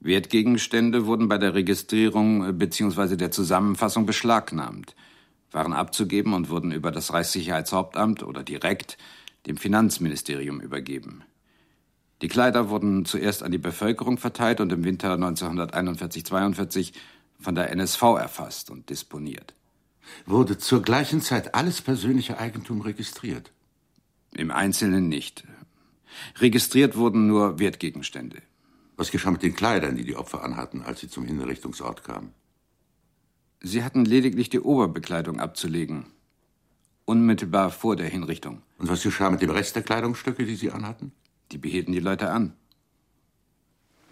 Wertgegenstände 0.00 1.06
wurden 1.06 1.28
bei 1.28 1.38
der 1.38 1.54
Registrierung 1.54 2.48
äh, 2.48 2.52
bzw. 2.52 3.16
der 3.16 3.30
Zusammenfassung 3.30 4.06
beschlagnahmt, 4.06 4.94
waren 5.50 5.72
abzugeben 5.72 6.34
und 6.34 6.50
wurden 6.50 6.72
über 6.72 6.92
das 6.92 7.12
Reichssicherheitshauptamt 7.12 8.22
oder 8.22 8.42
direkt 8.42 8.98
dem 9.46 9.56
Finanzministerium 9.56 10.60
übergeben. 10.60 11.24
Die 12.20 12.28
Kleider 12.28 12.68
wurden 12.68 13.04
zuerst 13.04 13.42
an 13.42 13.50
die 13.50 13.58
Bevölkerung 13.58 14.18
verteilt 14.18 14.60
und 14.60 14.70
im 14.72 14.84
Winter 14.84 15.14
1941-42 15.14 16.92
von 17.40 17.56
der 17.56 17.70
NSV 17.70 18.02
erfasst 18.02 18.70
und 18.70 18.88
disponiert 18.88 19.54
wurde 20.26 20.58
zur 20.58 20.82
gleichen 20.82 21.20
Zeit 21.20 21.54
alles 21.54 21.80
persönliche 21.80 22.38
Eigentum 22.38 22.80
registriert? 22.80 23.52
Im 24.34 24.50
Einzelnen 24.50 25.08
nicht. 25.08 25.44
Registriert 26.38 26.96
wurden 26.96 27.26
nur 27.26 27.58
Wertgegenstände. 27.58 28.42
Was 28.96 29.10
geschah 29.10 29.30
mit 29.30 29.42
den 29.42 29.54
Kleidern, 29.54 29.96
die 29.96 30.04
die 30.04 30.16
Opfer 30.16 30.42
anhatten, 30.42 30.82
als 30.82 31.00
sie 31.00 31.08
zum 31.08 31.24
Hinrichtungsort 31.24 32.04
kamen? 32.04 32.32
Sie 33.60 33.84
hatten 33.84 34.04
lediglich 34.04 34.48
die 34.50 34.60
Oberbekleidung 34.60 35.40
abzulegen. 35.40 36.06
Unmittelbar 37.04 37.70
vor 37.70 37.96
der 37.96 38.08
Hinrichtung. 38.08 38.62
Und 38.78 38.88
was 38.88 39.02
geschah 39.02 39.30
mit 39.30 39.42
dem 39.42 39.50
Rest 39.50 39.76
der 39.76 39.82
Kleidungsstücke, 39.82 40.44
die 40.44 40.56
sie 40.56 40.70
anhatten? 40.70 41.12
Die 41.52 41.58
behielten 41.58 41.92
die 41.92 42.00
Leute 42.00 42.30
an. 42.30 42.54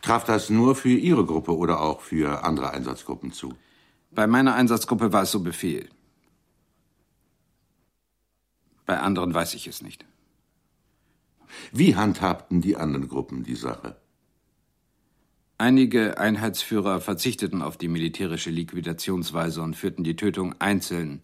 Traf 0.02 0.24
das 0.24 0.50
nur 0.50 0.74
für 0.74 0.88
Ihre 0.88 1.26
Gruppe 1.26 1.56
oder 1.56 1.80
auch 1.80 2.00
für 2.00 2.44
andere 2.44 2.70
Einsatzgruppen 2.70 3.32
zu? 3.32 3.54
Bei 4.10 4.26
meiner 4.26 4.54
Einsatzgruppe 4.54 5.12
war 5.12 5.22
es 5.22 5.30
so 5.30 5.40
Befehl. 5.40 5.88
Bei 8.86 8.98
anderen 8.98 9.32
weiß 9.32 9.54
ich 9.54 9.68
es 9.68 9.82
nicht. 9.82 10.04
Wie 11.72 11.94
handhabten 11.94 12.60
die 12.60 12.76
anderen 12.76 13.08
Gruppen 13.08 13.44
die 13.44 13.54
Sache? 13.54 13.96
Einige 15.58 16.18
Einheitsführer 16.18 17.00
verzichteten 17.00 17.62
auf 17.62 17.76
die 17.76 17.88
militärische 17.88 18.50
Liquidationsweise 18.50 19.62
und 19.62 19.76
führten 19.76 20.04
die 20.04 20.16
Tötung 20.16 20.54
einzeln 20.58 21.20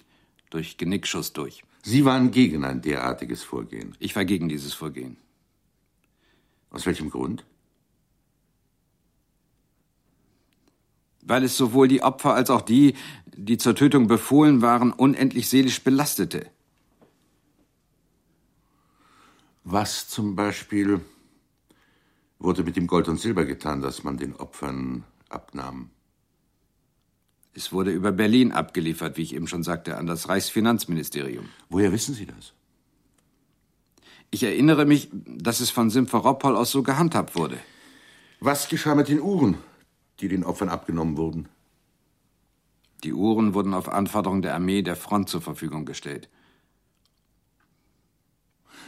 durch 0.51 0.77
Genickschuss 0.77 1.33
durch. 1.33 1.65
Sie 1.83 2.05
waren 2.05 2.31
gegen 2.31 2.65
ein 2.65 2.83
derartiges 2.83 3.43
Vorgehen. 3.43 3.97
Ich 3.99 4.15
war 4.15 4.25
gegen 4.25 4.49
dieses 4.49 4.75
Vorgehen. 4.75 5.17
Aus 6.71 6.85
welchem 6.85 7.11
Grund? 7.11 7.45
Weil 11.27 11.45
es 11.45 11.57
sowohl 11.57 11.89
die 11.89 12.03
Opfer 12.03 12.35
als 12.35 12.51
auch 12.51 12.63
die, 12.63 12.95
die 13.37 13.59
zur 13.59 13.75
Tötung 13.75 14.07
befohlen 14.07 14.63
waren, 14.63 14.93
unendlich 14.93 15.49
seelisch 15.49 15.83
belastete. 15.83 16.47
Was 19.65 20.09
zum 20.09 20.37
Beispiel 20.37 21.01
wurde 22.39 22.63
mit 22.63 22.77
dem 22.77 22.87
Gold 22.87 23.09
und 23.09 23.19
Silber 23.19 23.45
getan, 23.45 23.83
das 23.83 24.05
man 24.05 24.17
den 24.17 24.37
Opfern 24.37 25.03
abnahm? 25.29 25.91
Es 27.53 27.73
wurde 27.73 27.91
über 27.91 28.13
Berlin 28.13 28.53
abgeliefert, 28.53 29.17
wie 29.17 29.23
ich 29.23 29.35
eben 29.35 29.49
schon 29.49 29.65
sagte, 29.65 29.97
an 29.97 30.07
das 30.07 30.29
Reichsfinanzministerium. 30.29 31.49
Woher 31.69 31.91
wissen 31.91 32.15
Sie 32.15 32.27
das? 32.27 32.53
Ich 34.31 34.43
erinnere 34.43 34.85
mich, 34.85 35.09
dass 35.13 35.61
es 35.61 35.71
von 35.71 35.91
Simferopol 35.91 36.55
aus 36.55 36.71
so 36.71 36.83
gehandhabt 36.83 37.35
wurde. 37.35 37.59
Was 38.41 38.69
geschah 38.69 38.95
mit 38.95 39.09
den 39.09 39.21
Uhren, 39.21 39.57
die 40.21 40.29
den 40.29 40.45
Opfern 40.45 40.69
abgenommen 40.69 41.17
wurden? 41.17 41.49
Die 43.05 43.13
Uhren 43.13 43.55
wurden 43.55 43.75
auf 43.75 43.89
Anforderung 43.89 44.43
der 44.43 44.55
Armee 44.55 44.83
der 44.83 44.97
Front 44.97 45.29
zur 45.29 45.43
Verfügung 45.43 45.85
gestellt. 45.85 46.29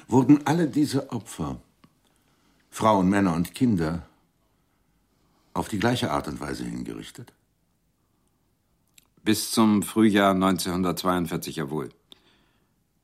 Wurden 0.09 0.47
alle 0.47 0.69
diese 0.69 1.11
Opfer, 1.13 1.61
Frauen, 2.71 3.09
Männer 3.09 3.35
und 3.35 3.55
Kinder, 3.55 4.07
auf 5.53 5.69
die 5.69 5.79
gleiche 5.79 6.11
Art 6.11 6.29
und 6.29 6.41
Weise 6.41 6.65
hingerichtet? 6.65 7.33
Bis 9.23 9.51
zum 9.51 9.83
Frühjahr 9.83 10.33
1942 10.33 11.57
ja 11.57 11.71
wohl. 11.71 11.91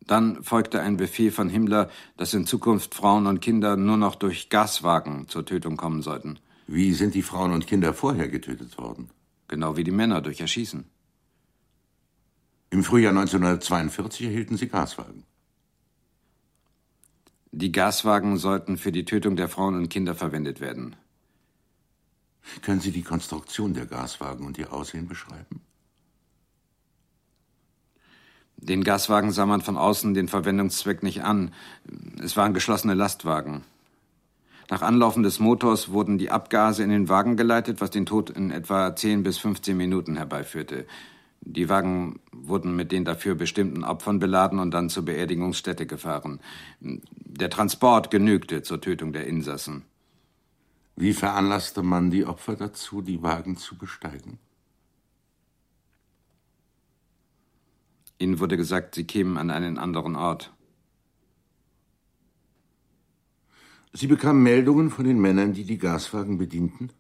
Dann 0.07 0.43
folgte 0.43 0.81
ein 0.81 0.97
Befehl 0.97 1.31
von 1.31 1.49
Himmler, 1.49 1.91
dass 2.17 2.35
in 2.35 2.47
Zukunft 2.47 2.95
Frauen 2.95 3.27
und 3.27 3.41
Kinder 3.41 3.77
nur 3.77 3.97
noch 3.97 4.15
durch 4.15 4.49
Gaswagen 4.49 5.29
zur 5.29 5.45
Tötung 5.45 5.77
kommen 5.77 6.03
sollten. 6.03 6.39
Wie 6.67 6.93
sind 6.93 7.15
die 7.15 7.23
Frauen 7.23 7.53
und 7.53 7.67
Kinder 7.67 7.93
vorher 7.93 8.29
getötet 8.29 8.79
worden? 8.79 9.11
Genau 9.49 9.77
wie 9.77 9.85
die 9.85 9.91
Männer 9.91 10.21
durch 10.23 10.41
Erschießen. 10.41 10.85
Im 12.71 12.83
Frühjahr 12.83 13.11
1942 13.11 14.27
erhielten 14.27 14.57
sie 14.57 14.69
Gaswagen. 14.69 15.25
Die 17.53 17.71
Gaswagen 17.71 18.37
sollten 18.37 18.77
für 18.79 18.91
die 18.91 19.05
Tötung 19.05 19.37
der 19.37 19.49
Frauen 19.49 19.77
und 19.77 19.89
Kinder 19.89 20.15
verwendet 20.15 20.61
werden. 20.61 20.97
Können 22.63 22.81
Sie 22.81 22.91
die 22.91 23.03
Konstruktion 23.03 23.75
der 23.75 23.87
Gaswagen 23.87 24.45
und 24.45 24.59
ihr 24.59 24.73
Aussehen 24.73 25.07
beschreiben? 25.07 25.61
Den 28.57 28.83
Gaswagen 28.83 29.31
sah 29.31 29.47
man 29.47 29.61
von 29.61 29.77
außen 29.77 30.15
den 30.15 30.29
Verwendungszweck 30.29 31.03
nicht 31.03 31.23
an. 31.23 31.53
Es 32.19 32.37
waren 32.37 32.55
geschlossene 32.55 32.95
Lastwagen. 32.95 33.63
Nach 34.71 34.83
Anlaufen 34.83 35.23
des 35.23 35.41
Motors 35.41 35.91
wurden 35.91 36.17
die 36.17 36.31
Abgase 36.31 36.83
in 36.83 36.91
den 36.91 37.09
Wagen 37.09 37.37
geleitet, 37.37 37.81
was 37.81 37.91
den 37.91 38.07
Tod 38.07 38.31
in 38.31 38.51
etwa 38.51 38.97
10 38.97 39.23
bis 39.23 39.39
15 39.39 39.77
Minuten 39.77 40.17
herbeiführte. 40.17 40.87
Die 41.43 41.69
Wagen 41.69 42.21
wurden 42.33 42.75
mit 42.75 42.91
den 42.91 43.05
dafür 43.05 43.35
bestimmten 43.35 43.85
Opfern 43.85 44.19
beladen 44.19 44.59
und 44.59 44.71
dann 44.71 44.89
zur 44.89 45.05
Beerdigungsstätte 45.05 45.85
gefahren. 45.85 46.41
Der 46.81 47.51
Transport 47.51 48.11
genügte 48.11 48.63
zur 48.63 48.81
Tötung 48.81 49.13
der 49.13 49.27
Insassen. 49.27 49.85
Wie 50.97 51.13
veranlasste 51.13 51.83
man 51.83 52.11
die 52.11 52.25
Opfer 52.25 52.57
dazu, 52.57 53.03
die 53.03 53.23
Wagen 53.23 53.59
zu 53.59 53.77
besteigen? 53.77 54.39
Ihnen 58.19 58.41
wurde 58.41 58.57
gesagt, 58.57 58.95
Sie 58.95 59.05
kämen 59.05 59.37
an 59.37 59.51
einen 59.51 59.77
anderen 59.77 60.17
Ort. 60.17 60.54
Sie 63.97 64.09
bekamen 64.09 64.43
Meldungen 64.43 64.91
von 64.91 65.05
den 65.05 65.21
Männern, 65.21 65.53
die 65.53 65.63
die 65.63 65.79
Gaswagen 65.79 66.37
bedienten? 66.37 66.91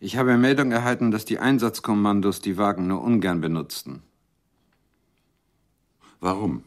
Ich 0.00 0.18
habe 0.18 0.36
Meldung 0.36 0.70
erhalten, 0.70 1.10
dass 1.10 1.24
die 1.24 1.38
Einsatzkommandos 1.38 2.42
die 2.42 2.58
Wagen 2.58 2.88
nur 2.88 3.02
ungern 3.02 3.40
benutzten. 3.40 4.02
Warum? 6.20 6.62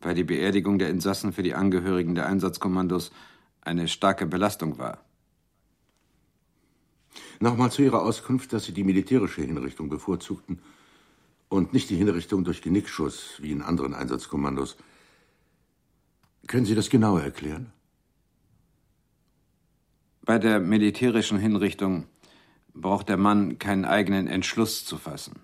Weil 0.00 0.14
die 0.14 0.24
Beerdigung 0.24 0.78
der 0.78 0.88
Insassen 0.88 1.34
für 1.34 1.42
die 1.42 1.54
Angehörigen 1.54 2.14
der 2.14 2.26
Einsatzkommandos 2.26 3.12
eine 3.60 3.86
starke 3.86 4.24
Belastung 4.24 4.78
war. 4.78 5.04
Nochmal 7.38 7.70
zu 7.70 7.82
Ihrer 7.82 8.00
Auskunft, 8.00 8.50
dass 8.54 8.64
Sie 8.64 8.72
die 8.72 8.84
militärische 8.84 9.42
Hinrichtung 9.42 9.90
bevorzugten 9.90 10.62
und 11.50 11.74
nicht 11.74 11.90
die 11.90 11.96
Hinrichtung 11.96 12.44
durch 12.44 12.62
Genickschuss 12.62 13.34
wie 13.42 13.52
in 13.52 13.60
anderen 13.60 13.92
Einsatzkommandos. 13.92 14.78
Können 16.46 16.64
Sie 16.64 16.74
das 16.74 16.88
genauer 16.88 17.20
erklären? 17.20 17.72
Bei 20.26 20.40
der 20.40 20.58
militärischen 20.58 21.38
Hinrichtung 21.38 22.08
braucht 22.74 23.08
der 23.08 23.16
Mann 23.16 23.60
keinen 23.60 23.84
eigenen 23.84 24.26
Entschluss 24.26 24.84
zu 24.84 24.98
fassen. 24.98 25.36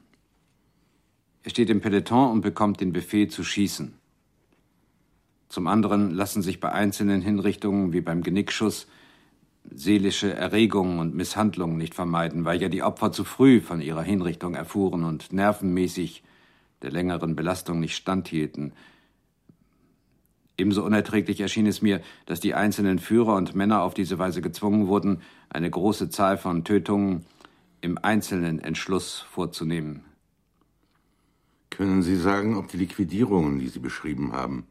Er 1.44 1.50
steht 1.50 1.70
im 1.70 1.80
Peloton 1.80 2.32
und 2.32 2.40
bekommt 2.40 2.80
den 2.80 2.92
Befehl 2.92 3.28
zu 3.28 3.44
schießen. 3.44 3.94
Zum 5.48 5.68
anderen 5.68 6.10
lassen 6.10 6.42
sich 6.42 6.58
bei 6.58 6.72
einzelnen 6.72 7.22
Hinrichtungen 7.22 7.92
wie 7.92 8.00
beim 8.00 8.24
Genickschuss 8.24 8.88
seelische 9.70 10.34
Erregungen 10.34 10.98
und 10.98 11.14
Misshandlungen 11.14 11.76
nicht 11.76 11.94
vermeiden, 11.94 12.44
weil 12.44 12.60
ja 12.60 12.68
die 12.68 12.82
Opfer 12.82 13.12
zu 13.12 13.22
früh 13.22 13.60
von 13.60 13.80
ihrer 13.80 14.02
Hinrichtung 14.02 14.56
erfuhren 14.56 15.04
und 15.04 15.32
nervenmäßig 15.32 16.24
der 16.82 16.90
längeren 16.90 17.36
Belastung 17.36 17.78
nicht 17.78 17.94
standhielten. 17.94 18.72
Ebenso 20.58 20.84
unerträglich 20.84 21.40
erschien 21.40 21.66
es 21.66 21.82
mir, 21.82 22.00
dass 22.26 22.40
die 22.40 22.54
einzelnen 22.54 22.98
Führer 22.98 23.36
und 23.36 23.54
Männer 23.54 23.82
auf 23.82 23.94
diese 23.94 24.18
Weise 24.18 24.42
gezwungen 24.42 24.86
wurden, 24.86 25.22
eine 25.48 25.70
große 25.70 26.10
Zahl 26.10 26.36
von 26.36 26.64
Tötungen 26.64 27.24
im 27.80 27.98
einzelnen 27.98 28.58
Entschluss 28.58 29.20
vorzunehmen. 29.20 30.04
Können 31.70 32.02
Sie 32.02 32.16
sagen, 32.16 32.56
ob 32.56 32.68
die 32.68 32.76
Liquidierungen, 32.76 33.58
die 33.58 33.68
Sie 33.68 33.78
beschrieben 33.78 34.32
haben, 34.32 34.66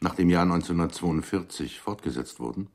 nach 0.00 0.14
dem 0.14 0.30
Jahr 0.30 0.42
1942 0.42 1.80
fortgesetzt 1.80 2.40
wurden? 2.40 2.68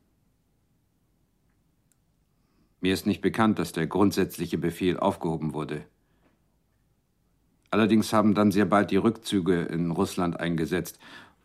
Mir 2.80 2.94
ist 2.94 3.08
nicht 3.08 3.22
bekannt, 3.22 3.60
dass 3.60 3.72
der 3.72 3.88
grundsätzliche 3.88 4.58
Befehl 4.58 4.98
aufgehoben 4.98 5.54
wurde. 5.54 5.84
Allerdings 7.72 8.14
haben 8.14 8.34
dann 8.34 8.52
sehr 8.52 8.66
bald 8.66 8.92
die 8.92 8.98
Rückzüge 8.98 9.64
in 9.64 9.92
Russland 9.92 10.40
eingesetzt, 10.40 11.00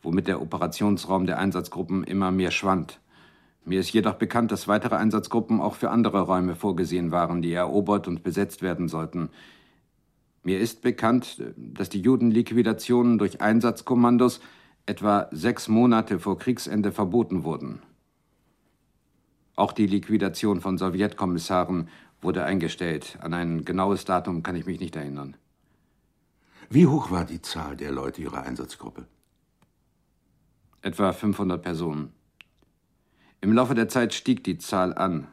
womit 0.04 0.28
der 0.28 0.40
Operationsraum 0.40 1.26
der 1.26 1.38
Einsatzgruppen 1.38 2.04
immer 2.04 2.30
mehr 2.30 2.50
schwand. 2.50 3.00
Mir 3.64 3.80
ist 3.80 3.92
jedoch 3.92 4.14
bekannt, 4.14 4.52
dass 4.52 4.68
weitere 4.68 4.96
Einsatzgruppen 4.96 5.60
auch 5.60 5.74
für 5.74 5.90
andere 5.90 6.20
Räume 6.20 6.54
vorgesehen 6.54 7.10
waren, 7.10 7.40
die 7.40 7.52
erobert 7.52 8.06
und 8.06 8.22
besetzt 8.22 8.60
werden 8.60 8.88
sollten. 8.88 9.30
Mir 10.42 10.60
ist 10.60 10.82
bekannt, 10.82 11.42
dass 11.56 11.88
die 11.88 12.02
Judenliquidationen 12.02 13.16
durch 13.16 13.40
Einsatzkommandos 13.40 14.40
etwa 14.84 15.28
sechs 15.30 15.68
Monate 15.68 16.18
vor 16.18 16.38
Kriegsende 16.38 16.92
verboten 16.92 17.44
wurden. 17.44 17.80
Auch 19.56 19.72
die 19.72 19.86
Liquidation 19.86 20.60
von 20.60 20.76
Sowjetkommissaren 20.76 21.88
wurde 22.20 22.44
eingestellt. 22.44 23.18
An 23.22 23.32
ein 23.32 23.64
genaues 23.64 24.04
Datum 24.04 24.42
kann 24.42 24.56
ich 24.56 24.66
mich 24.66 24.80
nicht 24.80 24.96
erinnern. 24.96 25.36
Wie 26.68 26.86
hoch 26.86 27.10
war 27.10 27.24
die 27.24 27.40
Zahl 27.40 27.76
der 27.76 27.92
Leute 27.92 28.20
Ihrer 28.20 28.42
Einsatzgruppe? 28.42 29.06
Etwa 30.84 31.14
500 31.14 31.62
Personen. 31.62 32.12
Im 33.40 33.54
Laufe 33.54 33.74
der 33.74 33.88
Zeit 33.88 34.12
stieg 34.12 34.44
die 34.44 34.58
Zahl 34.58 34.92
an. 34.92 35.26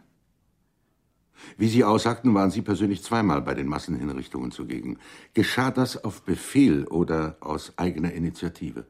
Wie 1.58 1.68
Sie 1.68 1.84
aussagten, 1.84 2.34
waren 2.34 2.52
Sie 2.52 2.62
persönlich 2.62 3.04
zweimal 3.04 3.42
bei 3.42 3.54
den 3.54 3.68
Massenhinrichtungen 3.68 4.52
zugegen. 4.52 4.98
Geschah 5.34 5.70
das 5.70 6.06
auf 6.06 6.22
Befehl 6.24 6.88
oder 6.88 7.36
aus 7.42 7.78
eigener 7.78 8.14
Initiative? 8.14 8.86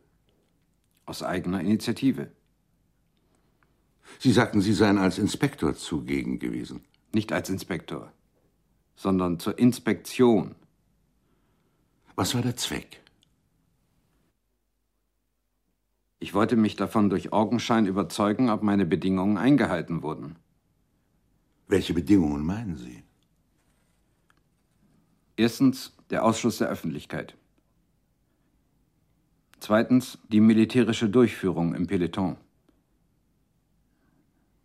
Aus 1.08 1.24
eigener 1.24 1.62
Initiative. 1.62 2.30
Sie 4.19 4.32
sagten, 4.32 4.62
Sie 4.62 4.74
seien 4.74 5.00
als 5.00 5.17
Inspektor 5.17 5.74
zugegen 5.74 6.38
gewesen. 6.38 6.86
Nicht 7.12 7.34
als 7.34 7.50
Inspektor, 7.50 8.12
sondern 8.95 9.39
zur 9.39 9.58
Inspektion. 9.58 10.54
Was 12.15 12.36
war 12.36 12.43
der 12.43 12.56
Zweck? 12.56 13.00
Ich 16.23 16.36
wollte 16.36 16.55
mich 16.55 16.75
davon 16.75 17.10
durch 17.10 17.34
Augenschein 17.34 17.88
überzeugen, 17.88 18.51
ob 18.51 18.62
meine 18.62 18.86
Bedingungen 18.86 19.38
eingehalten 19.38 20.03
wurden. 20.03 20.36
Welche 21.67 21.95
Bedingungen 21.95 22.45
meinen 22.45 22.77
Sie? 22.77 23.01
Erstens 25.36 25.97
der 26.12 26.23
Ausschluss 26.23 26.60
der 26.60 26.69
Öffentlichkeit. 26.69 27.36
Zweitens 29.60 30.19
die 30.27 30.41
militärische 30.41 31.10
Durchführung 31.10 31.73
im 31.73 31.88
Peloton. 31.88 32.38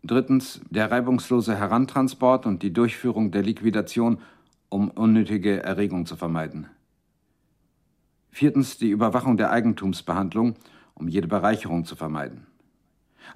Drittens 0.03 0.61
der 0.69 0.91
reibungslose 0.91 1.57
Herantransport 1.57 2.45
und 2.45 2.63
die 2.63 2.75
Durchführung 2.75 3.31
der 3.31 3.43
Liquidation, 3.43 4.21
um 4.69 4.91
unnötige 4.91 5.63
Erregung 5.63 6.05
zu 6.05 6.17
vermeiden. 6.17 6.69
Viertens 8.31 8.77
die 8.77 8.91
Überwachung 8.91 9.39
der 9.39 9.51
Eigentumsbehandlung, 9.51 10.57
um 10.97 11.07
jede 11.09 11.29
Bereicherung 11.29 11.85
zu 11.85 11.95
vermeiden. 11.95 12.47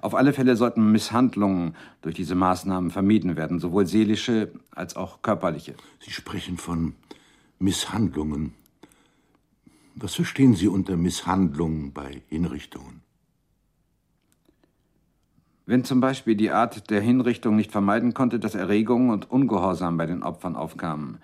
Auf 0.01 0.15
alle 0.15 0.33
Fälle 0.33 0.55
sollten 0.55 0.91
Misshandlungen 0.91 1.75
durch 2.01 2.15
diese 2.15 2.35
Maßnahmen 2.35 2.91
vermieden 2.91 3.37
werden, 3.37 3.59
sowohl 3.59 3.85
seelische 3.85 4.51
als 4.71 4.95
auch 4.95 5.21
körperliche. 5.21 5.75
Sie 5.99 6.11
sprechen 6.11 6.57
von 6.57 6.95
Misshandlungen. 7.59 8.53
Was 9.95 10.15
verstehen 10.15 10.55
Sie 10.55 10.67
unter 10.67 10.95
Misshandlungen 10.95 11.93
bei 11.93 12.21
Hinrichtungen? 12.29 13.01
Wenn 15.65 15.83
zum 15.83 16.01
Beispiel 16.01 16.35
die 16.35 16.51
Art 16.51 16.89
der 16.89 17.01
Hinrichtung 17.01 17.55
nicht 17.55 17.71
vermeiden 17.71 18.13
konnte, 18.13 18.39
dass 18.39 18.55
Erregung 18.55 19.09
und 19.09 19.29
Ungehorsam 19.29 19.97
bei 19.97 20.05
den 20.05 20.23
Opfern 20.23 20.55
aufkamen 20.55 21.19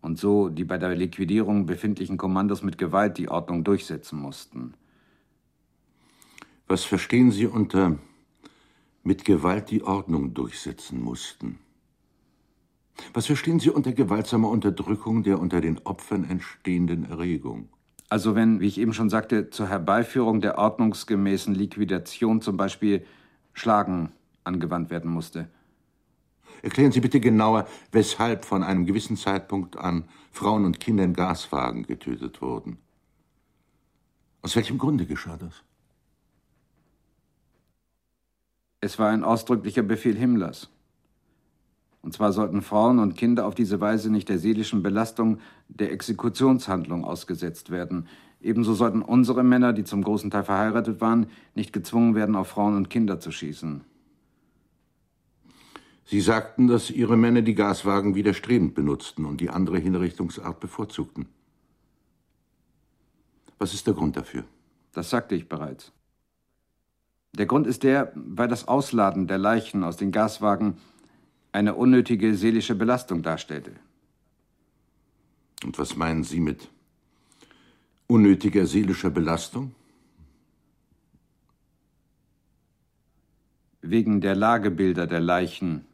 und 0.00 0.18
so 0.18 0.48
die 0.48 0.64
bei 0.64 0.78
der 0.78 0.94
Liquidierung 0.94 1.66
befindlichen 1.66 2.16
Kommandos 2.16 2.62
mit 2.62 2.78
Gewalt 2.78 3.18
die 3.18 3.28
Ordnung 3.28 3.64
durchsetzen 3.64 4.18
mussten. 4.18 4.74
Was 6.68 6.84
verstehen 6.84 7.30
Sie 7.30 7.46
unter 7.46 7.96
mit 9.04 9.24
Gewalt 9.24 9.70
die 9.70 9.84
Ordnung 9.84 10.34
durchsetzen 10.34 11.00
mussten? 11.00 11.60
Was 13.12 13.26
verstehen 13.26 13.60
Sie 13.60 13.70
unter 13.70 13.92
gewaltsamer 13.92 14.48
Unterdrückung 14.48 15.22
der 15.22 15.38
unter 15.38 15.60
den 15.60 15.78
Opfern 15.84 16.24
entstehenden 16.24 17.04
Erregung? 17.08 17.68
Also 18.08 18.34
wenn, 18.34 18.60
wie 18.60 18.66
ich 18.66 18.78
eben 18.78 18.92
schon 18.92 19.10
sagte, 19.10 19.50
zur 19.50 19.68
Herbeiführung 19.68 20.40
der 20.40 20.58
ordnungsgemäßen 20.58 21.54
Liquidation 21.54 22.40
zum 22.40 22.56
Beispiel 22.56 23.06
Schlagen 23.52 24.10
angewandt 24.42 24.90
werden 24.90 25.10
musste. 25.10 25.48
Erklären 26.62 26.90
Sie 26.90 27.00
bitte 27.00 27.20
genauer, 27.20 27.68
weshalb 27.92 28.44
von 28.44 28.64
einem 28.64 28.86
gewissen 28.86 29.16
Zeitpunkt 29.16 29.76
an 29.76 30.04
Frauen 30.32 30.64
und 30.64 30.80
Kinder 30.80 31.04
in 31.04 31.14
Gaswagen 31.14 31.84
getötet 31.84 32.42
wurden. 32.42 32.78
Aus 34.42 34.56
welchem 34.56 34.78
Grunde 34.78 35.06
geschah 35.06 35.36
das? 35.36 35.62
Es 38.86 39.00
war 39.00 39.08
ein 39.08 39.24
ausdrücklicher 39.24 39.82
Befehl 39.82 40.14
Himmlers. 40.14 40.70
Und 42.02 42.12
zwar 42.14 42.32
sollten 42.32 42.62
Frauen 42.62 43.00
und 43.00 43.16
Kinder 43.16 43.44
auf 43.44 43.56
diese 43.56 43.80
Weise 43.80 44.12
nicht 44.12 44.28
der 44.28 44.38
seelischen 44.38 44.84
Belastung 44.84 45.40
der 45.66 45.90
Exekutionshandlung 45.90 47.04
ausgesetzt 47.04 47.70
werden. 47.70 48.06
Ebenso 48.40 48.74
sollten 48.74 49.02
unsere 49.02 49.42
Männer, 49.42 49.72
die 49.72 49.82
zum 49.82 50.04
großen 50.04 50.30
Teil 50.30 50.44
verheiratet 50.44 51.00
waren, 51.00 51.26
nicht 51.56 51.72
gezwungen 51.72 52.14
werden, 52.14 52.36
auf 52.36 52.46
Frauen 52.46 52.76
und 52.76 52.88
Kinder 52.88 53.18
zu 53.18 53.32
schießen. 53.32 53.80
Sie 56.04 56.20
sagten, 56.20 56.68
dass 56.68 56.88
Ihre 56.88 57.16
Männer 57.16 57.42
die 57.42 57.56
Gaswagen 57.56 58.14
widerstrebend 58.14 58.76
benutzten 58.76 59.24
und 59.24 59.40
die 59.40 59.50
andere 59.50 59.78
Hinrichtungsart 59.78 60.60
bevorzugten. 60.60 61.26
Was 63.58 63.74
ist 63.74 63.88
der 63.88 63.94
Grund 63.94 64.16
dafür? 64.16 64.44
Das 64.92 65.10
sagte 65.10 65.34
ich 65.34 65.48
bereits. 65.48 65.90
Der 67.36 67.44
Grund 67.44 67.66
ist 67.66 67.82
der, 67.82 68.12
weil 68.14 68.48
das 68.48 68.66
Ausladen 68.66 69.26
der 69.26 69.36
Leichen 69.36 69.84
aus 69.84 69.98
den 69.98 70.10
Gaswagen 70.10 70.78
eine 71.52 71.74
unnötige 71.74 72.34
seelische 72.34 72.74
Belastung 72.74 73.22
darstellte. 73.22 73.72
Und 75.62 75.78
was 75.78 75.96
meinen 75.96 76.24
Sie 76.24 76.40
mit 76.40 76.70
unnötiger 78.06 78.64
seelischer 78.64 79.10
Belastung? 79.10 79.74
Wegen 83.82 84.22
der 84.22 84.34
Lagebilder 84.34 85.06
der 85.06 85.20
Leichen 85.20 85.84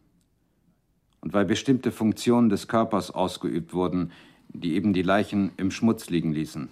und 1.23 1.33
weil 1.33 1.45
bestimmte 1.45 1.91
Funktionen 1.91 2.51
des 2.51 2.69
Körpers 2.69 3.11
ausgeübt 3.11 3.75
wurden, 3.75 4.13
die 4.49 4.75
eben 4.75 4.93
die 4.93 5.03
Leichen 5.03 5.51
im 5.57 5.73
Schmutz 5.73 6.09
liegen 6.09 6.33
ließen. 6.33 6.69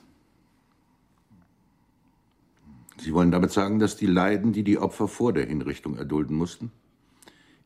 Sie 3.01 3.15
wollen 3.15 3.31
damit 3.31 3.51
sagen, 3.51 3.79
dass 3.79 3.97
die 3.97 4.07
Leiden, 4.07 4.53
die 4.53 4.63
die 4.63 4.79
Opfer 4.79 5.09
vor 5.09 5.33
der 5.33 5.47
Hinrichtung 5.47 5.97
erdulden 5.97 6.37
mussten, 6.37 6.71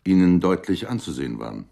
Ihnen 0.06 0.38
deutlich 0.40 0.88
anzusehen 0.88 1.38
waren. 1.38 1.64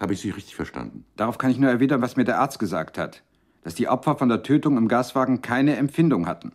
Habe 0.00 0.12
ich 0.12 0.20
Sie 0.20 0.30
richtig 0.30 0.54
verstanden? 0.54 1.04
Darauf 1.16 1.38
kann 1.38 1.50
ich 1.50 1.58
nur 1.58 1.70
erwidern, 1.70 2.02
was 2.02 2.16
mir 2.16 2.24
der 2.24 2.40
Arzt 2.40 2.58
gesagt 2.58 2.98
hat. 2.98 3.22
Dass 3.62 3.74
die 3.74 3.88
Opfer 3.88 4.16
von 4.16 4.28
der 4.28 4.42
Tötung 4.42 4.76
im 4.76 4.86
Gaswagen 4.86 5.40
keine 5.40 5.76
Empfindung 5.76 6.26
hatten. 6.26 6.52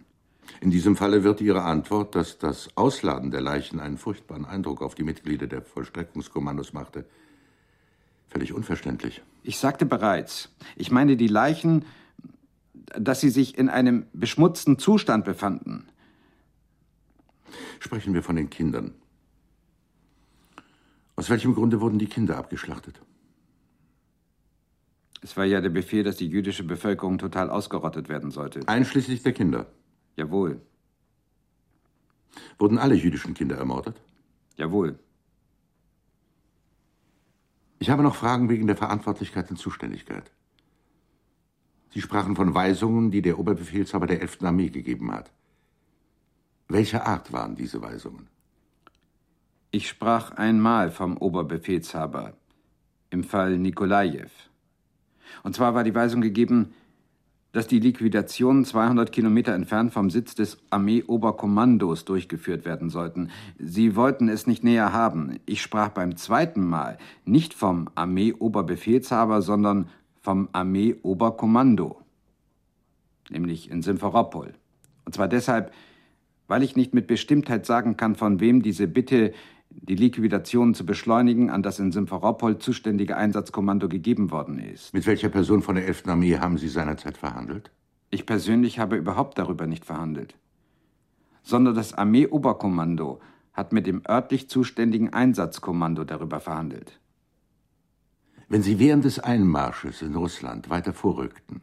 In 0.61 0.71
diesem 0.71 0.95
Falle 0.95 1.23
wird 1.23 1.41
Ihre 1.41 1.63
Antwort, 1.63 2.15
dass 2.15 2.37
das 2.37 2.69
Ausladen 2.75 3.31
der 3.31 3.41
Leichen 3.41 3.79
einen 3.79 3.97
furchtbaren 3.97 4.45
Eindruck 4.45 4.81
auf 4.81 4.95
die 4.95 5.03
Mitglieder 5.03 5.47
der 5.47 5.61
Vollstreckungskommandos 5.61 6.73
machte, 6.73 7.05
völlig 8.29 8.53
unverständlich. 8.53 9.21
Ich 9.41 9.57
sagte 9.57 9.85
bereits, 9.85 10.49
ich 10.75 10.91
meine 10.91 11.17
die 11.17 11.27
Leichen 11.27 11.85
dass 12.73 13.21
sie 13.21 13.29
sich 13.29 13.57
in 13.57 13.69
einem 13.69 14.05
beschmutzten 14.13 14.79
Zustand 14.79 15.25
befanden. 15.25 15.87
Sprechen 17.79 18.13
wir 18.13 18.23
von 18.23 18.35
den 18.35 18.49
Kindern. 18.49 18.93
Aus 21.15 21.29
welchem 21.29 21.53
Grunde 21.53 21.81
wurden 21.81 21.99
die 21.99 22.07
Kinder 22.07 22.37
abgeschlachtet? 22.37 22.99
Es 25.21 25.37
war 25.37 25.45
ja 25.45 25.61
der 25.61 25.69
Befehl, 25.69 26.03
dass 26.03 26.17
die 26.17 26.27
jüdische 26.27 26.63
Bevölkerung 26.63 27.17
total 27.17 27.49
ausgerottet 27.49 28.09
werden 28.09 28.31
sollte. 28.31 28.67
Einschließlich 28.67 29.23
der 29.23 29.33
Kinder? 29.33 29.67
Jawohl. 30.17 30.61
Wurden 32.57 32.77
alle 32.77 32.95
jüdischen 32.95 33.33
Kinder 33.33 33.57
ermordet? 33.57 33.95
Jawohl. 34.57 34.99
Ich 37.79 37.89
habe 37.89 38.03
noch 38.03 38.15
Fragen 38.15 38.49
wegen 38.49 38.67
der 38.67 38.75
Verantwortlichkeit 38.75 39.49
und 39.49 39.57
Zuständigkeit. 39.57 40.31
Sie 41.93 42.01
sprachen 42.01 42.35
von 42.35 42.55
Weisungen, 42.55 43.11
die 43.11 43.21
der 43.21 43.37
Oberbefehlshaber 43.37 44.07
der 44.07 44.21
11. 44.21 44.41
Armee 44.41 44.69
gegeben 44.69 45.11
hat. 45.11 45.31
Welcher 46.67 47.05
Art 47.05 47.31
waren 47.31 47.55
diese 47.55 47.83
Weisungen? 47.83 48.27
Ich 49.69 49.87
sprach 49.87 50.31
einmal 50.31 50.89
vom 50.89 51.17
Oberbefehlshaber, 51.17 52.33
im 53.11 53.23
Fall 53.23 53.59
Nikolajew. 53.59 54.29
Und 55.43 55.55
zwar 55.55 55.75
war 55.75 55.83
die 55.83 55.93
Weisung 55.93 56.21
gegeben, 56.21 56.73
dass 57.51 57.67
die 57.67 57.79
Liquidation 57.79 58.65
200 58.65 59.11
Kilometer 59.11 59.53
entfernt 59.53 59.93
vom 59.93 60.09
Sitz 60.09 60.33
des 60.33 60.57
Armeeoberkommandos 60.71 62.05
durchgeführt 62.05 62.65
werden 62.65 62.89
sollten. 62.89 63.29
Sie 63.59 63.95
wollten 63.95 64.29
es 64.29 64.47
nicht 64.47 64.63
näher 64.63 64.93
haben. 64.93 65.39
Ich 65.45 65.61
sprach 65.61 65.89
beim 65.89 66.17
zweiten 66.17 66.65
Mal 66.65 66.97
nicht 67.25 67.53
vom 67.53 67.89
Armeeoberbefehlshaber, 67.93 69.43
sondern 69.43 69.87
vom 70.23 70.47
Armeeoberkommando, 70.53 72.01
nämlich 73.29 73.69
in 73.69 73.81
Simferopol. 73.81 74.53
Und 75.05 75.13
zwar 75.13 75.27
deshalb, 75.27 75.73
weil 76.47 76.63
ich 76.63 76.77
nicht 76.77 76.93
mit 76.93 77.07
Bestimmtheit 77.07 77.65
sagen 77.65 77.97
kann, 77.97 78.15
von 78.15 78.39
wem 78.39 78.63
diese 78.63 78.87
Bitte, 78.87 79.33
die 79.69 79.95
Liquidation 79.95 80.73
zu 80.73 80.85
beschleunigen, 80.85 81.49
an 81.49 81.61
das 81.61 81.79
in 81.79 81.91
Simferopol 81.91 82.57
zuständige 82.57 83.17
Einsatzkommando 83.17 83.89
gegeben 83.89 84.31
worden 84.31 84.59
ist. 84.59 84.93
Mit 84.93 85.05
welcher 85.05 85.29
Person 85.29 85.61
von 85.61 85.75
der 85.75 85.87
11. 85.87 86.07
Armee 86.07 86.37
haben 86.37 86.57
Sie 86.57 86.69
seinerzeit 86.69 87.17
verhandelt? 87.17 87.71
Ich 88.09 88.25
persönlich 88.25 88.79
habe 88.79 88.95
überhaupt 88.95 89.37
darüber 89.37 89.67
nicht 89.67 89.83
verhandelt. 89.83 90.35
Sondern 91.41 91.75
das 91.75 91.93
Armeeoberkommando 91.93 93.19
hat 93.51 93.73
mit 93.73 93.87
dem 93.87 94.03
örtlich 94.07 94.49
zuständigen 94.49 95.11
Einsatzkommando 95.11 96.05
darüber 96.05 96.39
verhandelt. 96.39 96.99
Wenn 98.53 98.61
Sie 98.61 98.77
während 98.77 99.03
des 99.03 99.17
Einmarsches 99.17 100.03
in 100.03 100.13
Russland 100.13 100.69
weiter 100.69 100.93
vorrückten, 100.93 101.61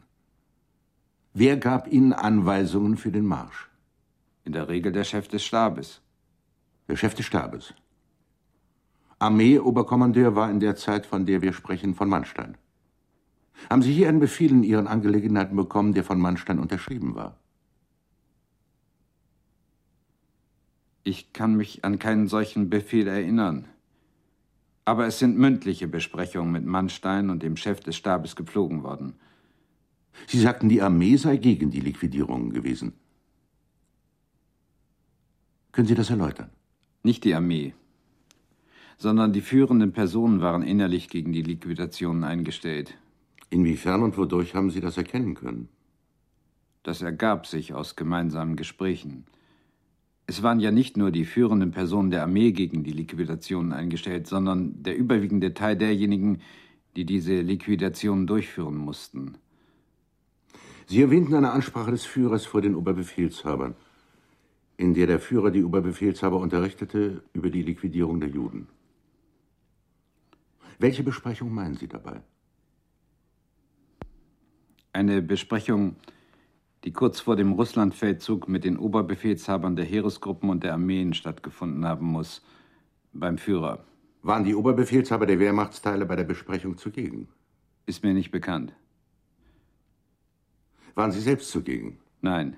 wer 1.33 1.55
gab 1.55 1.87
Ihnen 1.87 2.11
Anweisungen 2.11 2.97
für 2.97 3.13
den 3.13 3.25
Marsch? 3.25 3.69
In 4.43 4.51
der 4.51 4.67
Regel 4.67 4.91
der 4.91 5.05
Chef 5.05 5.29
des 5.29 5.41
Stabes. 5.41 6.01
Der 6.89 6.97
Chef 6.97 7.15
des 7.15 7.25
Stabes. 7.25 7.73
Armeeoberkommandeur 9.19 10.35
war 10.35 10.51
in 10.51 10.59
der 10.59 10.75
Zeit, 10.75 11.05
von 11.05 11.25
der 11.25 11.41
wir 11.41 11.53
sprechen, 11.53 11.95
von 11.95 12.09
Mannstein. 12.09 12.57
Haben 13.69 13.83
Sie 13.83 13.93
hier 13.93 14.09
einen 14.09 14.19
Befehl 14.19 14.51
in 14.51 14.63
Ihren 14.63 14.87
Angelegenheiten 14.87 15.55
bekommen, 15.55 15.93
der 15.93 16.03
von 16.03 16.19
Mannstein 16.19 16.59
unterschrieben 16.59 17.15
war? 17.15 17.37
Ich 21.05 21.31
kann 21.31 21.55
mich 21.55 21.85
an 21.85 21.99
keinen 21.99 22.27
solchen 22.27 22.69
Befehl 22.69 23.07
erinnern. 23.07 23.70
Aber 24.85 25.05
es 25.05 25.19
sind 25.19 25.37
mündliche 25.37 25.87
Besprechungen 25.87 26.51
mit 26.51 26.65
Mannstein 26.65 27.29
und 27.29 27.43
dem 27.43 27.55
Chef 27.55 27.79
des 27.81 27.95
Stabes 27.95 28.35
gepflogen 28.35 28.83
worden. 28.83 29.13
Sie 30.27 30.39
sagten, 30.39 30.69
die 30.69 30.81
Armee 30.81 31.15
sei 31.17 31.37
gegen 31.37 31.71
die 31.71 31.79
Liquidierungen 31.79 32.51
gewesen. 32.51 32.93
Können 35.71 35.87
Sie 35.87 35.95
das 35.95 36.09
erläutern? 36.09 36.49
Nicht 37.03 37.23
die 37.23 37.33
Armee, 37.33 37.73
sondern 39.01 39.33
die 39.33 39.41
führenden 39.41 39.93
Personen 39.93 40.41
waren 40.41 40.61
innerlich 40.61 41.09
gegen 41.09 41.33
die 41.33 41.41
Liquidationen 41.41 42.23
eingestellt. 42.23 42.97
Inwiefern 43.49 44.03
und 44.03 44.15
wodurch 44.15 44.53
haben 44.53 44.69
Sie 44.69 44.79
das 44.79 44.95
erkennen 44.95 45.33
können? 45.33 45.69
Das 46.83 47.01
ergab 47.01 47.47
sich 47.47 47.73
aus 47.73 47.95
gemeinsamen 47.95 48.55
Gesprächen. 48.55 49.25
Es 50.27 50.43
waren 50.43 50.59
ja 50.59 50.71
nicht 50.71 50.97
nur 50.97 51.11
die 51.11 51.25
führenden 51.25 51.71
Personen 51.71 52.11
der 52.11 52.23
Armee 52.23 52.51
gegen 52.51 52.83
die 52.83 52.91
Liquidationen 52.91 53.73
eingestellt, 53.73 54.27
sondern 54.27 54.81
der 54.83 54.97
überwiegende 54.97 55.53
Teil 55.53 55.75
derjenigen, 55.75 56.41
die 56.95 57.05
diese 57.05 57.41
Liquidation 57.41 58.27
durchführen 58.27 58.77
mussten. 58.77 59.35
Sie 60.87 61.01
erwähnten 61.01 61.35
eine 61.35 61.51
Ansprache 61.51 61.91
des 61.91 62.05
Führers 62.05 62.45
vor 62.45 62.61
den 62.61 62.75
Oberbefehlshabern, 62.75 63.75
in 64.77 64.93
der 64.93 65.07
der 65.07 65.19
Führer 65.19 65.51
die 65.51 65.63
Oberbefehlshaber 65.63 66.37
unterrichtete 66.37 67.23
über 67.33 67.49
die 67.49 67.61
Liquidierung 67.61 68.19
der 68.19 68.29
Juden. 68.29 68.67
Welche 70.79 71.03
Besprechung 71.03 71.53
meinen 71.53 71.75
Sie 71.75 71.87
dabei? 71.87 72.21
Eine 74.93 75.21
Besprechung, 75.21 75.95
die 76.83 76.93
kurz 76.93 77.19
vor 77.19 77.35
dem 77.35 77.53
Russlandfeldzug 77.53 78.47
mit 78.47 78.63
den 78.63 78.77
Oberbefehlshabern 78.77 79.75
der 79.75 79.85
Heeresgruppen 79.85 80.49
und 80.49 80.63
der 80.63 80.73
Armeen 80.73 81.13
stattgefunden 81.13 81.85
haben 81.85 82.07
muss, 82.07 82.41
beim 83.13 83.37
Führer. 83.37 83.85
Waren 84.23 84.43
die 84.43 84.55
Oberbefehlshaber 84.55 85.25
der 85.25 85.39
Wehrmachtsteile 85.39 86.05
bei 86.05 86.15
der 86.15 86.23
Besprechung 86.23 86.77
zugegen? 86.77 87.27
Ist 87.85 88.03
mir 88.03 88.13
nicht 88.13 88.31
bekannt. 88.31 88.73
Waren 90.95 91.11
Sie 91.11 91.21
selbst 91.21 91.49
zugegen? 91.49 91.99
Nein. 92.21 92.57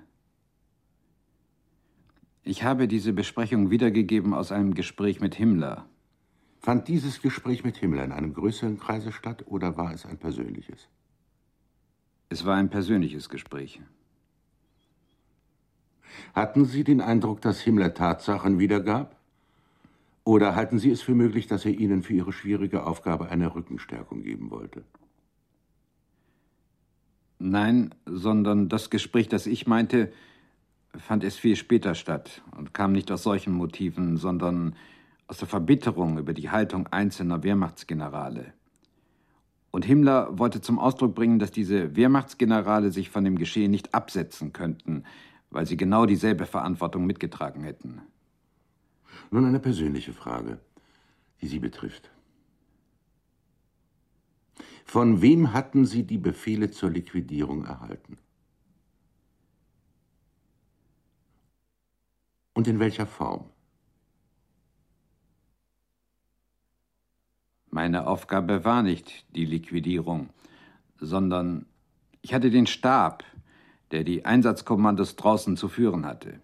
Ich 2.44 2.64
habe 2.64 2.88
diese 2.88 3.14
Besprechung 3.14 3.72
wiedergegeben 3.72 4.34
aus 4.34 4.52
einem 4.52 4.74
Gespräch 4.74 5.22
mit 5.22 5.36
Himmler. 5.36 5.86
Fand 6.60 6.88
dieses 6.88 7.22
Gespräch 7.22 7.64
mit 7.64 7.78
Himmler 7.78 8.04
in 8.04 8.12
einem 8.12 8.34
größeren 8.34 8.80
Kreise 8.80 9.12
statt 9.12 9.46
oder 9.48 9.78
war 9.78 9.94
es 9.94 10.06
ein 10.06 10.18
persönliches? 10.18 10.90
Es 12.30 12.46
war 12.46 12.56
ein 12.56 12.70
persönliches 12.70 13.30
Gespräch. 13.30 13.82
Hatten 16.34 16.66
Sie 16.66 16.84
den 16.84 17.02
Eindruck, 17.02 17.42
dass 17.42 17.62
Himmler 17.62 17.94
Tatsachen 17.94 18.60
wiedergab? 18.60 19.16
Oder 20.24 20.56
halten 20.56 20.80
Sie 20.80 20.90
es 20.90 21.02
für 21.02 21.16
möglich, 21.16 21.48
dass 21.48 21.66
er 21.66 21.72
Ihnen 21.72 22.02
für 22.02 22.14
Ihre 22.14 22.32
schwierige 22.32 22.86
Aufgabe 22.86 23.30
eine 23.30 23.54
Rückenstärkung 23.54 24.24
geben 24.24 24.52
wollte? 24.52 24.84
Nein, 27.40 27.94
sondern 28.06 28.70
das 28.70 28.90
Gespräch, 28.90 29.28
das 29.28 29.48
ich 29.48 29.68
meinte, 29.68 30.14
fand 30.96 31.24
erst 31.24 31.40
viel 31.40 31.56
später 31.56 31.94
statt 31.96 32.42
und 32.58 32.74
kam 32.74 32.94
nicht 32.94 33.12
aus 33.12 33.24
solchen 33.24 33.54
Motiven, 33.54 34.16
sondern 34.18 34.76
aus 35.28 35.40
der 35.40 35.48
Verbitterung 35.48 36.18
über 36.18 36.34
die 36.34 36.52
Haltung 36.52 36.88
einzelner 36.88 37.44
Wehrmachtsgenerale. 37.44 38.54
Und 39.72 39.86
Himmler 39.86 40.38
wollte 40.38 40.62
zum 40.62 40.78
Ausdruck 40.78 41.16
bringen, 41.16 41.40
dass 41.40 41.52
diese 41.52 41.96
Wehrmachtsgenerale 41.96 42.92
sich 42.92 43.10
von 43.10 43.24
dem 43.24 43.38
Geschehen 43.38 43.72
nicht 43.72 43.94
absetzen 43.94 44.54
könnten, 44.54 45.04
weil 45.54 45.66
sie 45.66 45.78
genau 45.78 46.06
dieselbe 46.06 46.46
Verantwortung 46.46 47.06
mitgetragen 47.06 47.64
hätten. 47.64 48.02
Nun 49.30 49.46
eine 49.46 49.60
persönliche 49.60 50.14
Frage, 50.14 50.60
die 51.42 51.48
Sie 51.48 51.60
betrifft. 51.60 52.10
Von 54.86 55.22
wem 55.22 55.54
hatten 55.54 55.86
Sie 55.86 56.04
die 56.04 56.18
Befehle 56.18 56.72
zur 56.72 56.90
Liquidierung 56.90 57.66
erhalten? 57.66 58.18
Und 62.54 62.68
in 62.68 62.80
welcher 62.80 63.08
Form? 63.08 63.50
Meine 67.70 68.06
Aufgabe 68.06 68.66
war 68.66 68.84
nicht 68.84 69.26
die 69.36 69.46
Liquidierung, 69.46 70.30
sondern 71.00 71.66
ich 72.22 72.34
hatte 72.34 72.52
den 72.52 72.68
Stab, 72.68 73.24
der 73.94 74.04
die 74.04 74.26
Einsatzkommandos 74.26 75.16
draußen 75.16 75.56
zu 75.56 75.70
führen 75.70 76.06
hatte. 76.06 76.42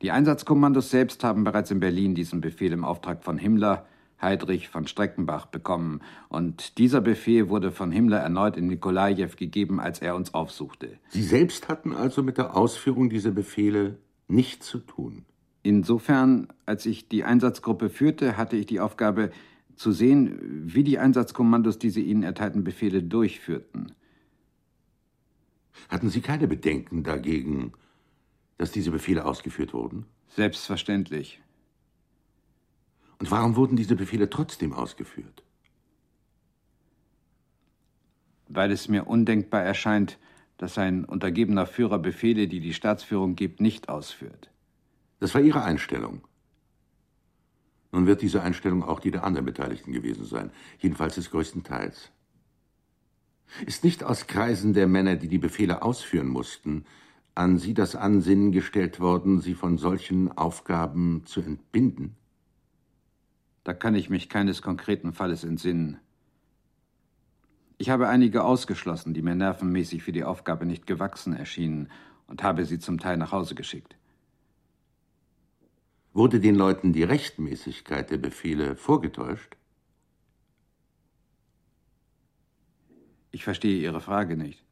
Die 0.00 0.12
Einsatzkommandos 0.12 0.90
selbst 0.90 1.24
haben 1.24 1.42
bereits 1.42 1.72
in 1.72 1.80
Berlin 1.80 2.14
diesen 2.14 2.40
Befehl 2.40 2.72
im 2.72 2.84
Auftrag 2.84 3.24
von 3.24 3.36
Himmler, 3.36 3.84
Heydrich 4.20 4.68
von 4.68 4.86
Streckenbach 4.86 5.46
bekommen, 5.46 6.00
und 6.28 6.78
dieser 6.78 7.00
Befehl 7.00 7.48
wurde 7.48 7.72
von 7.72 7.90
Himmler 7.90 8.18
erneut 8.18 8.56
in 8.56 8.68
Nikolajew 8.68 9.30
gegeben, 9.36 9.80
als 9.80 10.00
er 10.00 10.14
uns 10.14 10.32
aufsuchte. 10.32 10.98
Sie 11.08 11.22
selbst 11.22 11.68
hatten 11.68 11.92
also 11.92 12.22
mit 12.22 12.38
der 12.38 12.56
Ausführung 12.56 13.10
dieser 13.10 13.32
Befehle 13.32 13.98
nichts 14.28 14.66
zu 14.66 14.78
tun. 14.78 15.24
Insofern, 15.64 16.48
als 16.66 16.86
ich 16.86 17.08
die 17.08 17.24
Einsatzgruppe 17.24 17.90
führte, 17.90 18.36
hatte 18.36 18.56
ich 18.56 18.66
die 18.66 18.80
Aufgabe, 18.80 19.30
zu 19.74 19.92
sehen, 19.92 20.38
wie 20.42 20.82
die 20.82 20.98
Einsatzkommandos 20.98 21.78
diese 21.78 22.00
ihnen 22.00 22.24
erteilten 22.24 22.64
Befehle 22.64 23.02
durchführten. 23.02 23.92
Hatten 25.88 26.10
Sie 26.10 26.20
keine 26.20 26.48
Bedenken 26.48 27.02
dagegen, 27.02 27.72
dass 28.58 28.72
diese 28.72 28.90
Befehle 28.90 29.24
ausgeführt 29.24 29.72
wurden? 29.72 30.06
Selbstverständlich. 30.28 31.40
Und 33.18 33.30
warum 33.30 33.56
wurden 33.56 33.76
diese 33.76 33.96
Befehle 33.96 34.30
trotzdem 34.30 34.72
ausgeführt? 34.72 35.42
Weil 38.48 38.70
es 38.70 38.88
mir 38.88 39.06
undenkbar 39.06 39.62
erscheint, 39.62 40.18
dass 40.56 40.78
ein 40.78 41.04
untergebener 41.04 41.66
Führer 41.66 41.98
Befehle, 41.98 42.48
die 42.48 42.60
die 42.60 42.74
Staatsführung 42.74 43.36
gibt, 43.36 43.60
nicht 43.60 43.88
ausführt. 43.88 44.50
Das 45.20 45.34
war 45.34 45.40
Ihre 45.40 45.62
Einstellung. 45.62 46.22
Nun 47.92 48.06
wird 48.06 48.22
diese 48.22 48.42
Einstellung 48.42 48.82
auch 48.82 49.00
die 49.00 49.10
der 49.10 49.24
anderen 49.24 49.46
Beteiligten 49.46 49.92
gewesen 49.92 50.24
sein, 50.24 50.50
jedenfalls 50.78 51.14
des 51.14 51.30
größten 51.30 51.64
Teils. 51.64 52.10
Ist 53.66 53.84
nicht 53.84 54.04
aus 54.04 54.26
Kreisen 54.26 54.72
der 54.74 54.86
Männer, 54.86 55.16
die 55.16 55.28
die 55.28 55.38
Befehle 55.38 55.82
ausführen 55.82 56.28
mussten, 56.28 56.84
an 57.34 57.58
Sie 57.58 57.74
das 57.74 57.96
Ansinnen 57.96 58.52
gestellt 58.52 59.00
worden, 59.00 59.40
Sie 59.40 59.54
von 59.54 59.78
solchen 59.78 60.30
Aufgaben 60.36 61.22
zu 61.24 61.40
entbinden? 61.40 62.16
Da 63.64 63.74
kann 63.74 63.94
ich 63.94 64.10
mich 64.10 64.28
keines 64.28 64.62
konkreten 64.62 65.12
Falles 65.12 65.44
entsinnen. 65.44 65.98
Ich 67.76 67.90
habe 67.90 68.08
einige 68.08 68.44
ausgeschlossen, 68.44 69.14
die 69.14 69.22
mir 69.22 69.34
nervenmäßig 69.34 70.02
für 70.02 70.12
die 70.12 70.24
Aufgabe 70.24 70.66
nicht 70.66 70.86
gewachsen 70.86 71.32
erschienen, 71.32 71.88
und 72.26 72.42
habe 72.42 72.66
sie 72.66 72.78
zum 72.78 72.98
Teil 72.98 73.16
nach 73.16 73.32
Hause 73.32 73.54
geschickt. 73.54 73.96
Wurde 76.12 76.40
den 76.40 76.54
Leuten 76.54 76.92
die 76.92 77.02
Rechtmäßigkeit 77.02 78.10
der 78.10 78.18
Befehle 78.18 78.76
vorgetäuscht? 78.76 79.56
Ich 83.30 83.44
verstehe 83.44 83.80
Ihre 83.80 84.00
Frage 84.00 84.36
nicht. 84.36 84.64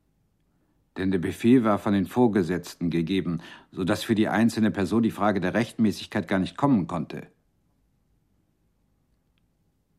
Denn 0.97 1.11
der 1.11 1.19
Befehl 1.19 1.63
war 1.65 1.79
von 1.79 1.93
den 1.93 2.07
Vorgesetzten 2.07 2.89
gegeben, 2.91 3.41
so 3.71 3.85
dass 3.85 4.03
für 4.03 4.15
die 4.15 4.29
einzelne 4.29 4.71
Person 4.71 5.03
die 5.03 5.11
Frage 5.11 5.41
der 5.41 5.55
Rechtmäßigkeit 5.55 6.27
gar 6.27 6.39
nicht 6.39 6.57
kommen 6.57 6.87
konnte. 6.87 7.27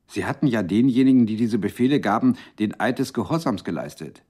Sie 0.08 0.26
hatten 0.26 0.48
ja 0.48 0.63
denjenigen, 0.63 1.26
die 1.26 1.36
diese 1.36 1.60
Befehle 1.60 2.00
gaben, 2.00 2.38
den 2.60 2.80
Eid 2.80 3.00
des 3.00 3.13
Gehorsams 3.13 3.63
geleistet. 3.63 4.24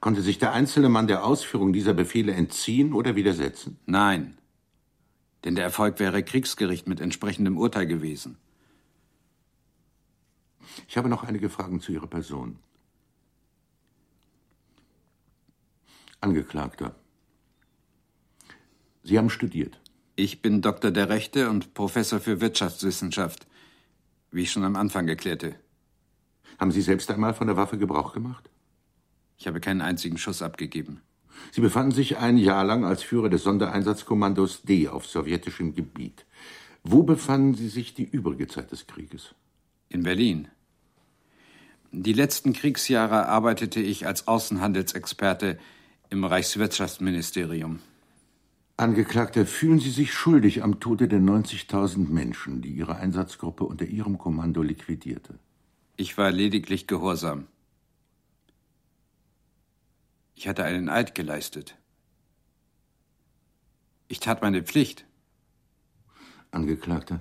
Konnte 0.00 0.22
sich 0.22 0.38
der 0.38 0.52
einzelne 0.52 0.88
Mann 0.88 1.06
der 1.06 1.24
Ausführung 1.24 1.72
dieser 1.72 1.94
Befehle 1.94 2.32
entziehen 2.32 2.92
oder 2.92 3.14
widersetzen? 3.14 3.78
Nein. 3.86 4.38
Denn 5.44 5.54
der 5.54 5.64
Erfolg 5.64 6.00
wäre 6.00 6.22
Kriegsgericht 6.22 6.88
mit 6.88 7.00
entsprechendem 7.00 7.56
Urteil 7.58 7.86
gewesen. 7.86 8.38
Ich 10.88 10.96
habe 10.96 11.08
noch 11.08 11.24
einige 11.24 11.48
Fragen 11.48 11.80
zu 11.80 11.92
Ihrer 11.92 12.06
Person. 12.06 12.58
Angeklagter. 16.20 16.96
Sie 19.04 19.16
haben 19.18 19.30
studiert. 19.30 19.80
Ich 20.16 20.42
bin 20.42 20.62
Doktor 20.62 20.90
der 20.90 21.08
Rechte 21.08 21.48
und 21.48 21.74
Professor 21.74 22.18
für 22.18 22.40
Wirtschaftswissenschaft, 22.40 23.46
wie 24.32 24.42
ich 24.42 24.50
schon 24.50 24.64
am 24.64 24.74
Anfang 24.74 25.06
erklärte. 25.06 25.54
Haben 26.58 26.72
Sie 26.72 26.82
selbst 26.82 27.08
einmal 27.10 27.34
von 27.34 27.46
der 27.46 27.56
Waffe 27.56 27.78
Gebrauch 27.78 28.12
gemacht? 28.12 28.50
Ich 29.38 29.46
habe 29.46 29.60
keinen 29.60 29.80
einzigen 29.80 30.18
Schuss 30.18 30.42
abgegeben. 30.42 31.00
Sie 31.52 31.60
befanden 31.60 31.92
sich 31.92 32.16
ein 32.16 32.36
Jahr 32.36 32.64
lang 32.64 32.84
als 32.84 33.04
Führer 33.04 33.28
des 33.28 33.44
Sondereinsatzkommandos 33.44 34.62
D 34.62 34.88
auf 34.88 35.06
sowjetischem 35.06 35.76
Gebiet. 35.76 36.26
Wo 36.82 37.04
befanden 37.04 37.54
Sie 37.54 37.68
sich 37.68 37.94
die 37.94 38.04
übrige 38.04 38.48
Zeit 38.48 38.72
des 38.72 38.88
Krieges? 38.88 39.36
In 39.88 40.02
Berlin. 40.02 40.48
Die 41.92 42.12
letzten 42.12 42.52
Kriegsjahre 42.52 43.28
arbeitete 43.28 43.80
ich 43.80 44.04
als 44.04 44.26
Außenhandelsexperte 44.26 45.58
im 46.10 46.24
Reichswirtschaftsministerium. 46.24 47.80
Angeklagter, 48.76 49.44
fühlen 49.44 49.80
Sie 49.80 49.90
sich 49.90 50.12
schuldig 50.12 50.62
am 50.62 50.80
Tode 50.80 51.08
der 51.08 51.20
90.000 51.20 52.08
Menschen, 52.08 52.62
die 52.62 52.70
Ihre 52.70 52.96
Einsatzgruppe 52.96 53.64
unter 53.64 53.84
Ihrem 53.84 54.18
Kommando 54.18 54.62
liquidierte? 54.62 55.38
Ich 55.96 56.16
war 56.16 56.30
lediglich 56.30 56.86
gehorsam. 56.86 57.48
Ich 60.36 60.46
hatte 60.46 60.62
einen 60.64 60.88
Eid 60.88 61.16
geleistet. 61.16 61.76
Ich 64.06 64.20
tat 64.20 64.40
meine 64.40 64.62
Pflicht. 64.62 65.04
Angeklagter, 66.52 67.20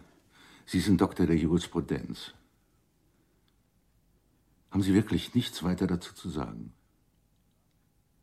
Sie 0.68 0.80
sind 0.80 1.02
Doktor 1.02 1.26
der 1.26 1.36
Jurisprudenz. 1.36 2.34
Haben 4.70 4.84
Sie 4.84 4.94
wirklich 4.94 5.34
nichts 5.34 5.64
weiter 5.64 5.88
dazu 5.88 6.14
zu 6.14 6.30
sagen? 6.30 6.72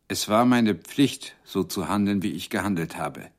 Es 0.07 0.29
war 0.29 0.45
meine 0.45 0.75
Pflicht, 0.75 1.35
so 1.45 1.65
zu 1.65 1.89
handeln, 1.89 2.23
wie 2.23 2.33
ich 2.33 2.51
gehandelt 2.51 2.97
habe. 2.97 3.31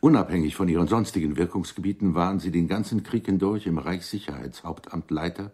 Unabhängig 0.00 0.56
von 0.56 0.68
Ihren 0.68 0.88
sonstigen 0.88 1.36
Wirkungsgebieten 1.36 2.14
waren 2.14 2.40
Sie 2.40 2.50
den 2.50 2.68
ganzen 2.68 3.02
Krieg 3.04 3.26
hindurch 3.26 3.66
im 3.66 3.78
Reichssicherheitshauptamt 3.78 5.10
Leiter 5.10 5.52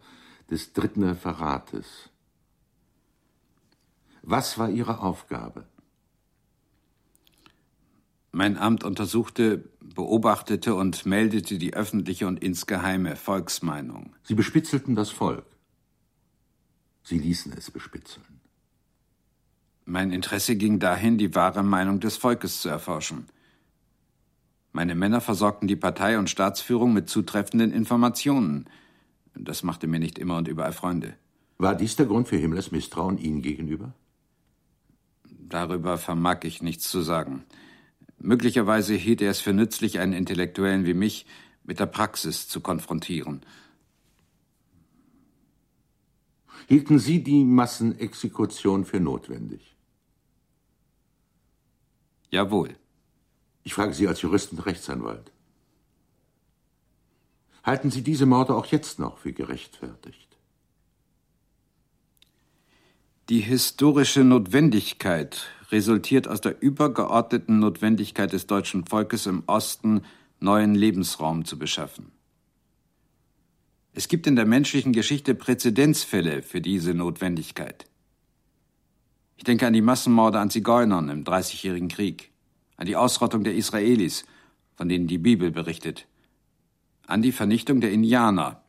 des 0.50 0.72
dritten 0.72 1.14
Verrates. 1.14 2.10
Was 4.22 4.58
war 4.58 4.70
Ihre 4.70 5.00
Aufgabe? 5.00 5.66
Mein 8.32 8.56
Amt 8.56 8.82
untersuchte, 8.82 9.70
beobachtete 9.80 10.74
und 10.74 11.06
meldete 11.06 11.58
die 11.58 11.74
öffentliche 11.74 12.26
und 12.26 12.42
insgeheime 12.42 13.16
Volksmeinung. 13.16 14.16
Sie 14.24 14.34
bespitzelten 14.34 14.96
das 14.96 15.10
Volk. 15.10 15.46
Sie 17.04 17.18
ließen 17.18 17.52
es 17.52 17.70
bespitzeln. 17.70 18.33
Mein 19.86 20.12
Interesse 20.12 20.56
ging 20.56 20.78
dahin, 20.78 21.18
die 21.18 21.34
wahre 21.34 21.62
Meinung 21.62 22.00
des 22.00 22.16
Volkes 22.16 22.62
zu 22.62 22.68
erforschen. 22.68 23.26
Meine 24.72 24.94
Männer 24.94 25.20
versorgten 25.20 25.68
die 25.68 25.76
Partei 25.76 26.18
und 26.18 26.30
Staatsführung 26.30 26.92
mit 26.92 27.08
zutreffenden 27.08 27.70
Informationen. 27.70 28.66
Das 29.34 29.62
machte 29.62 29.86
mir 29.86 30.00
nicht 30.00 30.18
immer 30.18 30.38
und 30.38 30.48
überall 30.48 30.72
Freunde. 30.72 31.14
War 31.58 31.74
dies 31.74 31.96
der 31.96 32.06
Grund 32.06 32.28
für 32.28 32.36
Himmlers 32.36 32.72
Misstrauen 32.72 33.18
Ihnen 33.18 33.42
gegenüber? 33.42 33.94
Darüber 35.28 35.98
vermag 35.98 36.40
ich 36.44 36.62
nichts 36.62 36.90
zu 36.90 37.02
sagen. 37.02 37.44
Möglicherweise 38.18 38.94
hielt 38.94 39.20
er 39.20 39.30
es 39.30 39.40
für 39.40 39.52
nützlich, 39.52 39.98
einen 40.00 40.14
Intellektuellen 40.14 40.86
wie 40.86 40.94
mich 40.94 41.26
mit 41.62 41.78
der 41.78 41.86
Praxis 41.86 42.48
zu 42.48 42.60
konfrontieren. 42.60 43.42
Hielten 46.66 46.98
Sie 46.98 47.22
die 47.22 47.44
Massenexekution 47.44 48.84
für 48.84 48.98
notwendig? 48.98 49.73
Jawohl. 52.34 52.74
Ich 53.62 53.74
frage 53.74 53.94
Sie 53.94 54.08
als 54.08 54.20
Jurist 54.20 54.50
und 54.50 54.66
Rechtsanwalt. 54.66 55.30
Halten 57.62 57.92
Sie 57.92 58.02
diese 58.02 58.26
Morde 58.26 58.56
auch 58.56 58.66
jetzt 58.66 58.98
noch 58.98 59.18
für 59.18 59.32
gerechtfertigt? 59.32 60.36
Die 63.28 63.38
historische 63.38 64.24
Notwendigkeit 64.24 65.46
resultiert 65.70 66.26
aus 66.26 66.40
der 66.40 66.60
übergeordneten 66.60 67.60
Notwendigkeit 67.60 68.32
des 68.32 68.48
deutschen 68.48 68.84
Volkes 68.84 69.26
im 69.26 69.44
Osten 69.46 70.02
neuen 70.40 70.74
Lebensraum 70.74 71.44
zu 71.44 71.56
beschaffen. 71.56 72.10
Es 73.92 74.08
gibt 74.08 74.26
in 74.26 74.34
der 74.34 74.44
menschlichen 74.44 74.92
Geschichte 74.92 75.36
Präzedenzfälle 75.36 76.42
für 76.42 76.60
diese 76.60 76.94
Notwendigkeit. 76.94 77.86
Ich 79.36 79.44
denke 79.44 79.66
an 79.66 79.72
die 79.72 79.82
Massenmorde 79.82 80.38
an 80.38 80.50
Zigeunern 80.50 81.08
im 81.08 81.24
Dreißigjährigen 81.24 81.88
Krieg, 81.88 82.30
an 82.76 82.86
die 82.86 82.96
Ausrottung 82.96 83.44
der 83.44 83.54
Israelis, 83.54 84.24
von 84.76 84.88
denen 84.88 85.06
die 85.06 85.18
Bibel 85.18 85.50
berichtet, 85.50 86.06
an 87.06 87.22
die 87.22 87.32
Vernichtung 87.32 87.80
der 87.80 87.92
Indianer 87.92 88.62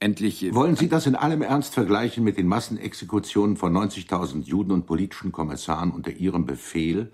endlich. 0.00 0.54
Wollen 0.54 0.76
Sie 0.76 0.88
das 0.88 1.06
in 1.06 1.16
allem 1.16 1.42
Ernst 1.42 1.74
vergleichen 1.74 2.24
mit 2.24 2.36
den 2.36 2.46
Massenexekutionen 2.46 3.56
von 3.56 3.72
90.000 3.72 4.42
Juden 4.44 4.72
und 4.72 4.86
politischen 4.86 5.32
Kommissaren 5.32 5.90
unter 5.90 6.12
Ihrem 6.12 6.46
Befehl 6.46 7.12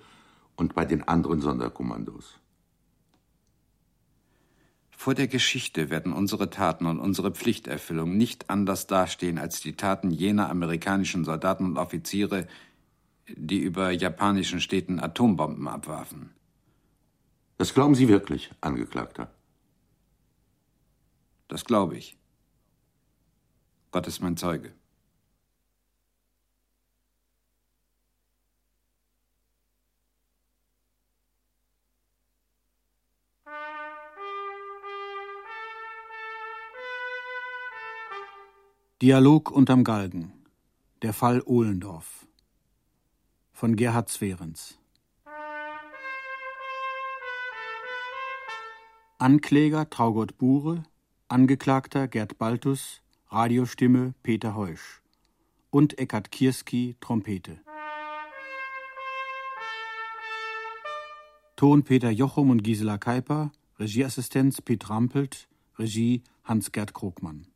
und 0.56 0.74
bei 0.74 0.84
den 0.84 1.06
anderen 1.06 1.40
Sonderkommandos? 1.40 2.38
Vor 5.00 5.14
der 5.14 5.28
Geschichte 5.28 5.88
werden 5.88 6.12
unsere 6.12 6.50
Taten 6.50 6.84
und 6.84 7.00
unsere 7.00 7.30
Pflichterfüllung 7.30 8.18
nicht 8.18 8.50
anders 8.50 8.86
dastehen 8.86 9.38
als 9.38 9.62
die 9.62 9.72
Taten 9.72 10.10
jener 10.10 10.50
amerikanischen 10.50 11.24
Soldaten 11.24 11.64
und 11.64 11.78
Offiziere, 11.78 12.46
die 13.26 13.60
über 13.60 13.92
japanischen 13.92 14.60
Städten 14.60 15.00
Atombomben 15.00 15.68
abwarfen. 15.68 16.34
Das 17.56 17.72
glauben 17.72 17.94
Sie 17.94 18.08
wirklich, 18.08 18.50
Angeklagter? 18.60 19.30
Das 21.48 21.64
glaube 21.64 21.96
ich. 21.96 22.18
Gott 23.92 24.06
ist 24.06 24.20
mein 24.20 24.36
Zeuge. 24.36 24.70
Dialog 39.02 39.50
unterm 39.50 39.82
Galgen. 39.82 40.30
Der 41.00 41.14
Fall 41.14 41.40
Ohlendorf. 41.46 42.26
Von 43.50 43.74
Gerhard 43.74 44.10
Zwerens. 44.10 44.78
Ankläger 49.16 49.88
Traugott 49.88 50.36
Bure, 50.36 50.82
Angeklagter 51.28 52.08
Gerd 52.08 52.36
Baltus, 52.36 53.00
Radiostimme 53.30 54.12
Peter 54.22 54.54
Heusch 54.54 55.00
und 55.70 55.98
Eckhard 55.98 56.30
Kierski 56.30 56.96
Trompete. 57.00 57.58
Ton 61.56 61.84
Peter 61.84 62.10
Jochum 62.10 62.50
und 62.50 62.62
Gisela 62.62 62.98
Keiper, 62.98 63.50
Regieassistenz 63.78 64.60
Piet 64.60 64.90
Rampelt, 64.90 65.48
Regie 65.78 66.22
Hans-Gerd 66.44 66.92
Krogmann. 66.92 67.49